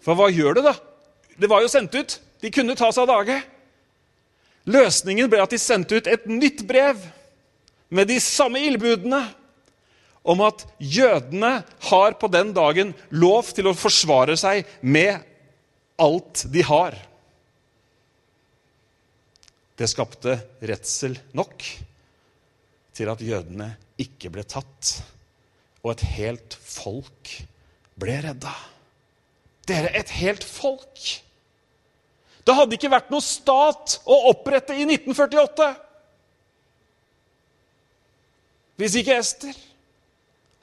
For 0.00 0.16
hva 0.16 0.30
gjør 0.32 0.56
du, 0.56 0.60
da? 0.64 0.72
Det 1.36 1.48
var 1.50 1.60
jo 1.60 1.68
sendt 1.68 1.92
ut. 1.98 2.14
De 2.40 2.48
kunne 2.54 2.76
ta 2.78 2.88
seg 2.94 3.04
av 3.04 3.10
dage. 3.10 3.36
Løsningen 4.70 5.28
ble 5.28 5.42
at 5.42 5.52
de 5.52 5.58
sendte 5.60 5.98
ut 5.98 6.08
et 6.08 6.24
nytt 6.30 6.62
brev 6.68 7.02
med 7.92 8.08
de 8.08 8.16
samme 8.22 8.62
ildbudene 8.64 9.20
om 10.30 10.40
at 10.46 10.64
jødene 10.78 11.52
har 11.90 12.16
på 12.20 12.30
den 12.32 12.54
dagen 12.56 12.94
lov 13.10 13.50
til 13.56 13.70
å 13.70 13.76
forsvare 13.76 14.36
seg 14.40 14.68
med 14.80 15.20
alt 16.00 16.44
de 16.52 16.64
har. 16.64 16.96
Det 19.80 19.88
skapte 19.88 20.38
redsel 20.64 21.16
nok 21.36 21.64
til 23.00 23.08
at 23.08 23.22
jødene 23.24 23.72
ikke 24.00 24.30
ble 24.32 24.44
tatt, 24.44 25.00
og 25.80 25.94
et 25.94 26.04
helt 26.18 26.56
folk 26.60 27.32
ble 28.00 28.18
redda. 28.26 28.52
Dere, 29.68 29.92
et 29.96 30.12
helt 30.20 30.44
folk! 30.44 31.00
Det 32.44 32.56
hadde 32.56 32.76
ikke 32.76 32.90
vært 32.92 33.10
noe 33.12 33.24
stat 33.24 34.00
å 34.08 34.16
opprette 34.30 34.74
i 34.74 34.86
1948 34.88 35.68
hvis 38.80 38.94
ikke 38.96 39.18
Ester 39.20 39.56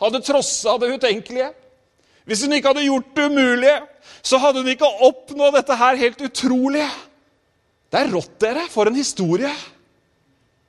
hadde 0.01 0.23
trossa 0.25 0.73
det 0.81 0.89
utenkelige. 0.97 1.51
Hvis 2.25 2.41
hun 2.43 2.55
ikke 2.57 2.71
hadde 2.71 2.87
gjort 2.87 3.11
det 3.13 3.25
umulige, 3.29 3.75
så 4.25 4.39
hadde 4.41 4.63
hun 4.63 4.71
ikke 4.71 4.89
oppnådd 5.05 5.53
dette 5.59 5.77
her 5.77 5.99
helt 6.01 6.23
utrolige. 6.25 6.87
Det 7.93 7.99
er 8.01 8.09
rått, 8.11 8.33
dere. 8.41 8.65
For 8.73 8.89
en 8.89 8.97
historie. 8.97 9.51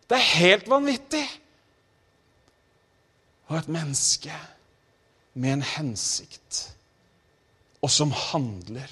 Det 0.04 0.18
er 0.18 0.28
helt 0.42 0.68
vanvittig. 0.68 1.24
Og 3.48 3.56
et 3.56 3.70
menneske 3.72 4.34
med 5.38 5.58
en 5.58 5.64
hensikt, 5.64 6.60
og 7.80 7.90
som 7.92 8.12
handler 8.12 8.90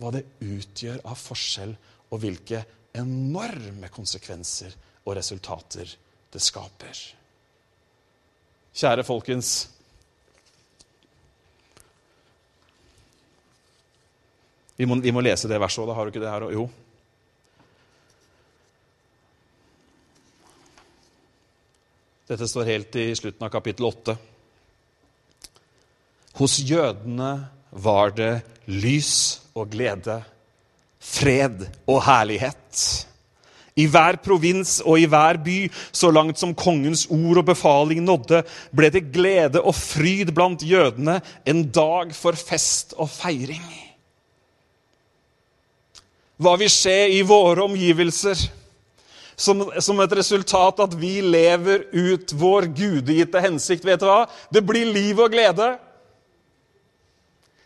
hva 0.00 0.10
det 0.16 0.24
utgjør 0.42 1.00
av 1.06 1.18
forskjell, 1.20 1.74
og 2.12 2.20
hvilke 2.20 2.60
enorme 2.98 3.88
konsekvenser 3.92 4.74
og 5.06 5.16
resultater 5.16 5.88
det 6.32 6.42
skaper. 6.42 6.98
Kjære 8.72 9.04
folkens. 9.04 9.52
Vi 14.76 14.88
må, 14.88 14.96
vi 15.00 15.12
må 15.14 15.22
lese 15.24 15.48
det 15.48 15.60
verset 15.60 15.84
òg. 15.84 15.94
Har 15.96 16.04
du 16.04 16.12
ikke 16.12 16.24
det 16.24 16.32
her? 16.32 16.48
Jo. 16.52 16.66
Dette 22.30 22.46
står 22.46 22.68
helt 22.70 22.96
i 22.96 23.08
slutten 23.18 23.46
av 23.46 23.50
kapittel 23.50 23.88
8. 23.88 24.14
Hos 26.38 26.60
jødene 26.64 27.32
var 27.70 28.14
det 28.14 28.34
lys 28.70 29.42
og 29.58 29.72
glede, 29.72 30.20
fred 31.02 31.66
og 31.90 31.98
herlighet. 32.06 32.84
I 33.74 33.88
hver 33.88 34.20
provins 34.22 34.78
og 34.84 35.00
i 35.00 35.08
hver 35.08 35.40
by, 35.42 35.58
så 35.90 36.12
langt 36.12 36.38
som 36.38 36.54
kongens 36.54 37.06
ord 37.10 37.40
og 37.40 37.48
befaling 37.48 38.04
nådde, 38.04 38.42
ble 38.70 38.92
det 38.92 39.08
glede 39.10 39.62
og 39.64 39.74
fryd 39.74 40.30
blant 40.36 40.62
jødene, 40.62 41.18
en 41.48 41.64
dag 41.74 42.12
for 42.14 42.38
fest 42.38 42.94
og 43.00 43.10
feiring. 43.10 43.64
Hva 46.42 46.54
vil 46.60 46.70
skje 46.70 46.98
i 47.16 47.22
våre 47.26 47.64
omgivelser 47.64 48.46
som, 49.36 49.64
som 49.80 50.00
et 50.02 50.14
resultat 50.18 50.82
at 50.84 50.94
vi 50.98 51.20
lever 51.24 51.86
ut 51.92 52.34
vår 52.38 52.68
gudegitte 52.76 53.40
hensikt? 53.42 53.86
Vet 53.86 54.02
du 54.02 54.08
hva? 54.08 54.26
Det 54.52 54.64
blir 54.66 54.92
liv 54.92 55.20
og 55.20 55.32
glede. 55.32 55.72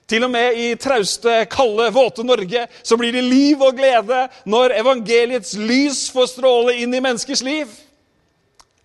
Til 0.06 0.22
og 0.22 0.30
med 0.30 0.58
i 0.62 0.68
trauste, 0.78 1.40
kalde, 1.50 1.88
våte 1.90 2.22
Norge 2.22 2.66
så 2.86 2.98
blir 2.98 3.14
det 3.14 3.24
liv 3.26 3.62
og 3.62 3.74
glede 3.78 4.26
når 4.46 4.76
evangeliets 4.78 5.56
lys 5.58 6.04
får 6.14 6.30
stråle 6.36 6.76
inn 6.78 6.94
i 6.94 7.02
menneskers 7.02 7.42
liv. 7.42 7.72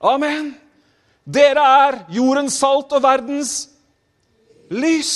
Amen. 0.01 0.55
Dere 1.21 1.61
er 1.85 1.99
jordens 2.09 2.57
salt 2.57 2.93
og 2.97 3.03
verdens 3.05 3.53
lys. 4.73 5.13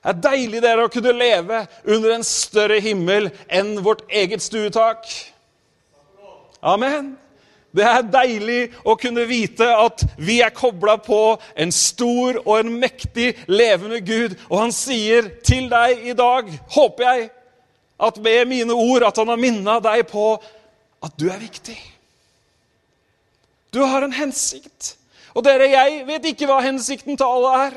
Det 0.00 0.14
er 0.14 0.22
deilig 0.24 0.62
dere 0.64 0.86
å 0.86 0.92
kunne 0.92 1.12
leve 1.12 1.58
under 1.84 2.14
en 2.14 2.24
større 2.24 2.78
himmel 2.80 3.28
enn 3.52 3.74
vårt 3.84 4.06
eget 4.08 4.40
stuetak. 4.40 5.04
Amen. 6.60 7.14
Det 7.70 7.84
er 7.86 8.06
deilig 8.10 8.60
å 8.82 8.96
kunne 8.98 9.24
vite 9.30 9.66
at 9.78 10.02
vi 10.18 10.40
er 10.42 10.50
kobla 10.54 10.96
på 11.00 11.36
en 11.54 11.70
stor 11.72 12.40
og 12.42 12.54
en 12.56 12.72
mektig, 12.82 13.32
levende 13.46 14.00
Gud. 14.02 14.34
Og 14.48 14.56
han 14.64 14.74
sier 14.74 15.30
til 15.46 15.68
deg 15.70 16.02
i 16.10 16.16
dag, 16.18 16.50
håper 16.74 17.06
jeg, 17.06 17.28
at 18.00 18.18
med 18.24 18.48
mine 18.50 18.74
ord 18.74 19.04
at 19.06 19.20
han 19.20 19.30
har 19.30 19.40
minna 19.40 19.78
deg 19.84 20.06
på 20.10 20.32
at 21.04 21.14
du 21.20 21.28
er 21.30 21.38
viktig. 21.40 21.78
Du 23.70 23.84
har 23.86 24.02
en 24.02 24.16
hensikt. 24.16 24.96
Og 25.36 25.44
dere, 25.46 25.68
jeg 25.70 26.02
vet 26.08 26.26
ikke 26.32 26.48
hva 26.50 26.58
hensikten 26.64 27.14
til 27.14 27.28
alle 27.28 27.52
er. 27.68 27.76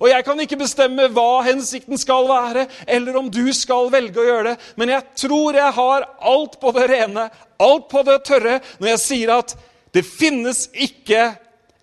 Og 0.00 0.10
jeg 0.10 0.24
kan 0.26 0.40
ikke 0.42 0.58
bestemme 0.60 1.08
hva 1.14 1.40
hensikten 1.46 1.98
skal 2.00 2.28
være, 2.28 2.66
eller 2.86 3.16
om 3.20 3.30
du 3.32 3.46
skal 3.56 3.88
velge 3.92 4.20
å 4.20 4.26
gjøre 4.26 4.52
det, 4.52 4.56
men 4.76 4.92
jeg 4.92 5.06
tror 5.24 5.56
jeg 5.56 5.76
har 5.78 6.06
alt 6.32 6.58
på 6.60 6.72
det 6.76 6.86
rene, 6.92 7.26
alt 7.62 7.88
på 7.92 8.04
det 8.06 8.20
tørre, 8.28 8.60
når 8.80 8.92
jeg 8.92 9.02
sier 9.06 9.34
at 9.38 9.56
det 9.96 10.04
finnes 10.04 10.66
ikke 10.74 11.30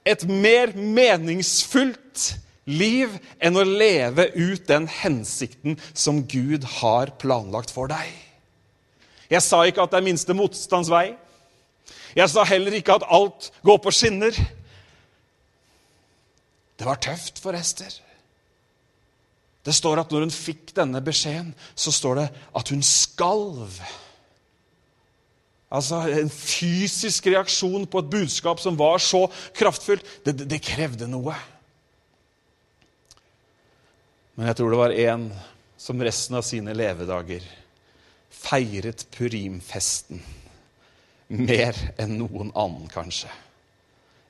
et 0.06 0.26
mer 0.30 0.76
meningsfullt 0.76 2.34
liv 2.70 3.16
enn 3.44 3.58
å 3.60 3.66
leve 3.68 4.30
ut 4.36 4.68
den 4.70 4.86
hensikten 4.88 5.80
som 5.94 6.22
Gud 6.30 6.68
har 6.80 7.16
planlagt 7.20 7.74
for 7.74 7.90
deg. 7.92 8.08
Jeg 9.32 9.42
sa 9.44 9.64
ikke 9.66 9.84
at 9.84 9.94
det 9.94 10.00
er 10.00 10.06
minste 10.06 10.36
motstands 10.38 10.92
vei. 10.92 11.16
Jeg 12.14 12.30
sa 12.30 12.46
heller 12.46 12.76
ikke 12.78 13.00
at 13.00 13.08
alt 13.10 13.50
går 13.66 13.80
på 13.82 13.94
skinner. 13.96 14.36
Det 16.84 16.90
var 16.90 17.00
tøft 17.00 17.40
for 17.40 17.56
Ester. 17.56 17.94
Det 19.64 19.72
står 19.72 20.02
at 20.02 20.10
når 20.12 20.26
hun 20.26 20.34
fikk 20.36 20.74
denne 20.76 21.00
beskjeden, 21.00 21.54
så 21.80 21.94
står 21.96 22.20
det 22.20 22.26
at 22.60 22.72
hun 22.74 22.84
skalv. 22.84 23.78
Altså 25.72 26.02
En 26.12 26.28
fysisk 26.28 27.32
reaksjon 27.32 27.88
på 27.88 28.04
et 28.04 28.12
budskap 28.12 28.60
som 28.60 28.76
var 28.76 29.00
så 29.00 29.24
kraftfullt. 29.56 30.04
Det, 30.28 30.36
det, 30.42 30.50
det 30.52 30.60
krevde 30.68 31.08
noe. 31.08 31.38
Men 34.36 34.52
jeg 34.52 34.60
tror 34.60 34.76
det 34.76 34.84
var 34.84 35.00
en 35.08 35.28
som 35.80 36.04
resten 36.04 36.36
av 36.36 36.44
sine 36.44 36.76
levedager 36.76 37.48
feiret 38.44 39.08
purimfesten 39.16 40.20
mer 41.32 41.80
enn 41.96 42.18
noen 42.20 42.52
annen, 42.52 42.90
kanskje. 42.92 43.32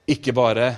Ikke 0.06 0.38
bare 0.38 0.76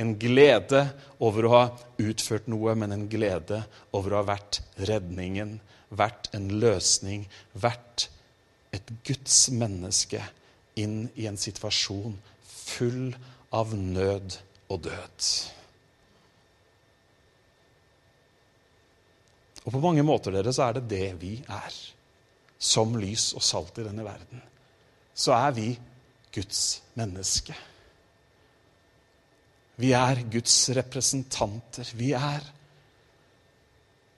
en 0.00 0.14
glede 0.18 0.84
over 1.22 1.46
å 1.46 1.52
ha 1.54 1.64
utført 2.00 2.48
noe, 2.50 2.74
men 2.78 2.94
en 2.94 3.06
glede 3.12 3.62
over 3.96 4.14
å 4.14 4.22
ha 4.22 4.28
vært 4.32 4.62
redningen, 4.88 5.58
vært 5.90 6.30
en 6.36 6.48
løsning, 6.62 7.26
vært 7.52 8.08
et 8.74 8.92
Guds 9.06 9.48
menneske 9.52 10.22
inn 10.80 11.08
i 11.18 11.26
en 11.28 11.38
situasjon 11.40 12.16
full 12.46 13.10
av 13.54 13.74
nød 13.74 14.38
og 14.70 14.84
død. 14.86 15.30
Og 19.66 19.74
på 19.74 19.82
mange 19.82 20.04
måter 20.06 20.32
dere, 20.34 20.52
så 20.54 20.68
er 20.68 20.78
det 20.78 20.88
det 20.90 21.08
vi 21.20 21.34
er. 21.44 21.80
Som 22.60 22.96
lys 23.00 23.30
og 23.36 23.44
salt 23.44 23.78
i 23.80 23.84
denne 23.86 24.04
verden. 24.04 24.40
Så 25.16 25.32
er 25.36 25.52
vi 25.56 25.68
Guds 26.32 26.80
menneske. 26.96 27.56
Vi 29.80 29.92
er 29.96 30.24
Guds 30.32 30.56
representanter. 30.76 31.92
Vi 31.96 32.12
er 32.12 32.40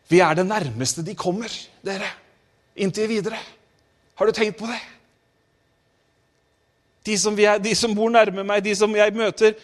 Vi 0.08 0.18
er 0.20 0.34
det 0.34 0.44
nærmeste 0.44 1.00
de 1.06 1.14
kommer, 1.16 1.48
dere, 1.80 2.08
inntil 2.76 3.08
videre. 3.08 3.38
Har 4.14 4.26
du 4.26 4.32
tenkt 4.32 4.58
på 4.58 4.66
det? 4.66 4.80
De 7.06 7.18
som, 7.18 7.38
er, 7.38 7.58
de 7.58 7.74
som 7.74 7.94
bor 7.96 8.10
nærme 8.10 8.44
meg, 8.44 8.60
de 8.64 8.74
som 8.76 8.92
jeg 8.96 9.14
møter 9.16 9.54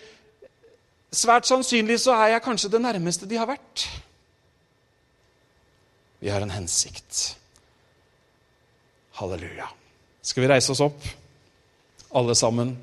Svært 1.13 1.47
sannsynlig 1.49 2.01
så 2.03 2.13
er 2.21 2.35
jeg 2.35 2.43
kanskje 2.45 2.69
det 2.69 2.83
nærmeste 2.85 3.29
de 3.29 3.39
har 3.41 3.49
vært. 3.49 3.85
Vi 6.21 6.29
har 6.29 6.45
en 6.45 6.53
hensikt. 6.53 7.39
Halleluja. 9.17 9.71
Skal 10.21 10.45
vi 10.45 10.51
reise 10.51 10.75
oss 10.75 10.83
opp, 10.85 11.07
alle 12.13 12.37
sammen? 12.37 12.75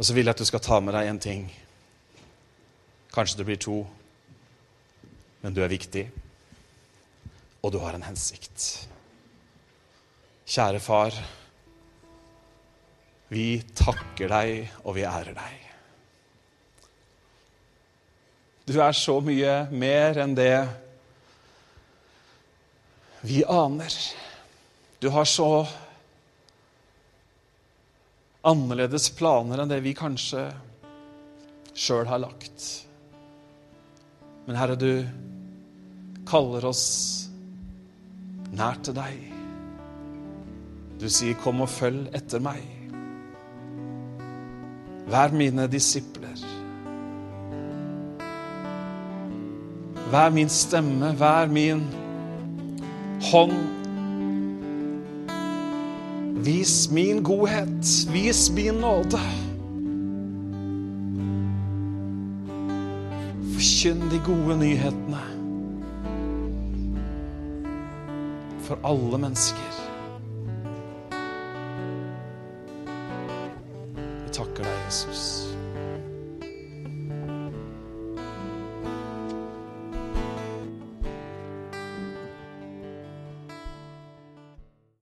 Og 0.00 0.06
så 0.08 0.14
vil 0.16 0.24
jeg 0.24 0.32
at 0.32 0.40
du 0.40 0.48
skal 0.48 0.62
ta 0.64 0.78
med 0.80 0.94
deg 0.96 1.10
en 1.10 1.18
ting. 1.20 1.42
Kanskje 3.12 3.36
det 3.36 3.44
blir 3.50 3.58
to, 3.60 3.82
men 5.42 5.52
du 5.52 5.60
er 5.60 5.68
viktig, 5.68 6.06
og 7.60 7.74
du 7.74 7.76
har 7.82 7.98
en 7.98 8.06
hensikt. 8.06 8.64
Kjære 10.48 10.80
far, 10.80 11.18
vi 13.28 13.60
takker 13.76 14.32
deg, 14.32 14.70
og 14.86 14.96
vi 14.96 15.04
ærer 15.04 15.36
deg. 15.36 15.68
Du 18.72 18.80
er 18.80 18.96
så 18.96 19.18
mye 19.20 19.52
mer 19.68 20.22
enn 20.24 20.32
det 20.38 20.56
vi 23.28 23.44
aner. 23.44 24.00
Du 25.04 25.10
har 25.12 25.28
så 25.28 25.66
annerledes 28.46 29.10
planer 29.16 29.60
enn 29.60 29.70
det 29.70 29.80
vi 29.84 29.92
kanskje 29.96 30.46
sjøl 31.76 32.08
har 32.08 32.22
lagt. 32.22 32.66
Men 34.46 34.56
Herre, 34.56 34.76
du 34.76 35.04
kaller 36.28 36.64
oss 36.70 36.84
nær 38.56 38.80
til 38.84 38.96
deg. 38.96 39.26
Du 41.00 41.08
sier, 41.08 41.34
'Kom 41.34 41.60
og 41.60 41.68
følg 41.68 42.08
etter 42.14 42.40
meg'. 42.40 42.80
Vær 45.08 45.32
mine 45.32 45.66
disipler. 45.66 46.36
Vær 50.10 50.30
min 50.30 50.48
stemme, 50.48 51.18
vær 51.18 51.46
min 51.46 51.88
hånd. 53.30 53.79
Vis 56.44 56.90
min 56.90 57.22
godhet, 57.22 58.12
vis 58.12 58.50
min 58.50 58.74
nåde. 58.74 59.20
Forkynn 63.52 64.08
de 64.10 64.20
gode 64.26 64.56
nyhetene 64.58 65.20
for 68.60 68.78
alle 68.84 69.18
mennesker. 69.18 69.80
Vi 74.24 74.32
takker 74.32 74.64
deg, 74.64 74.76
Jesus. 74.86 75.39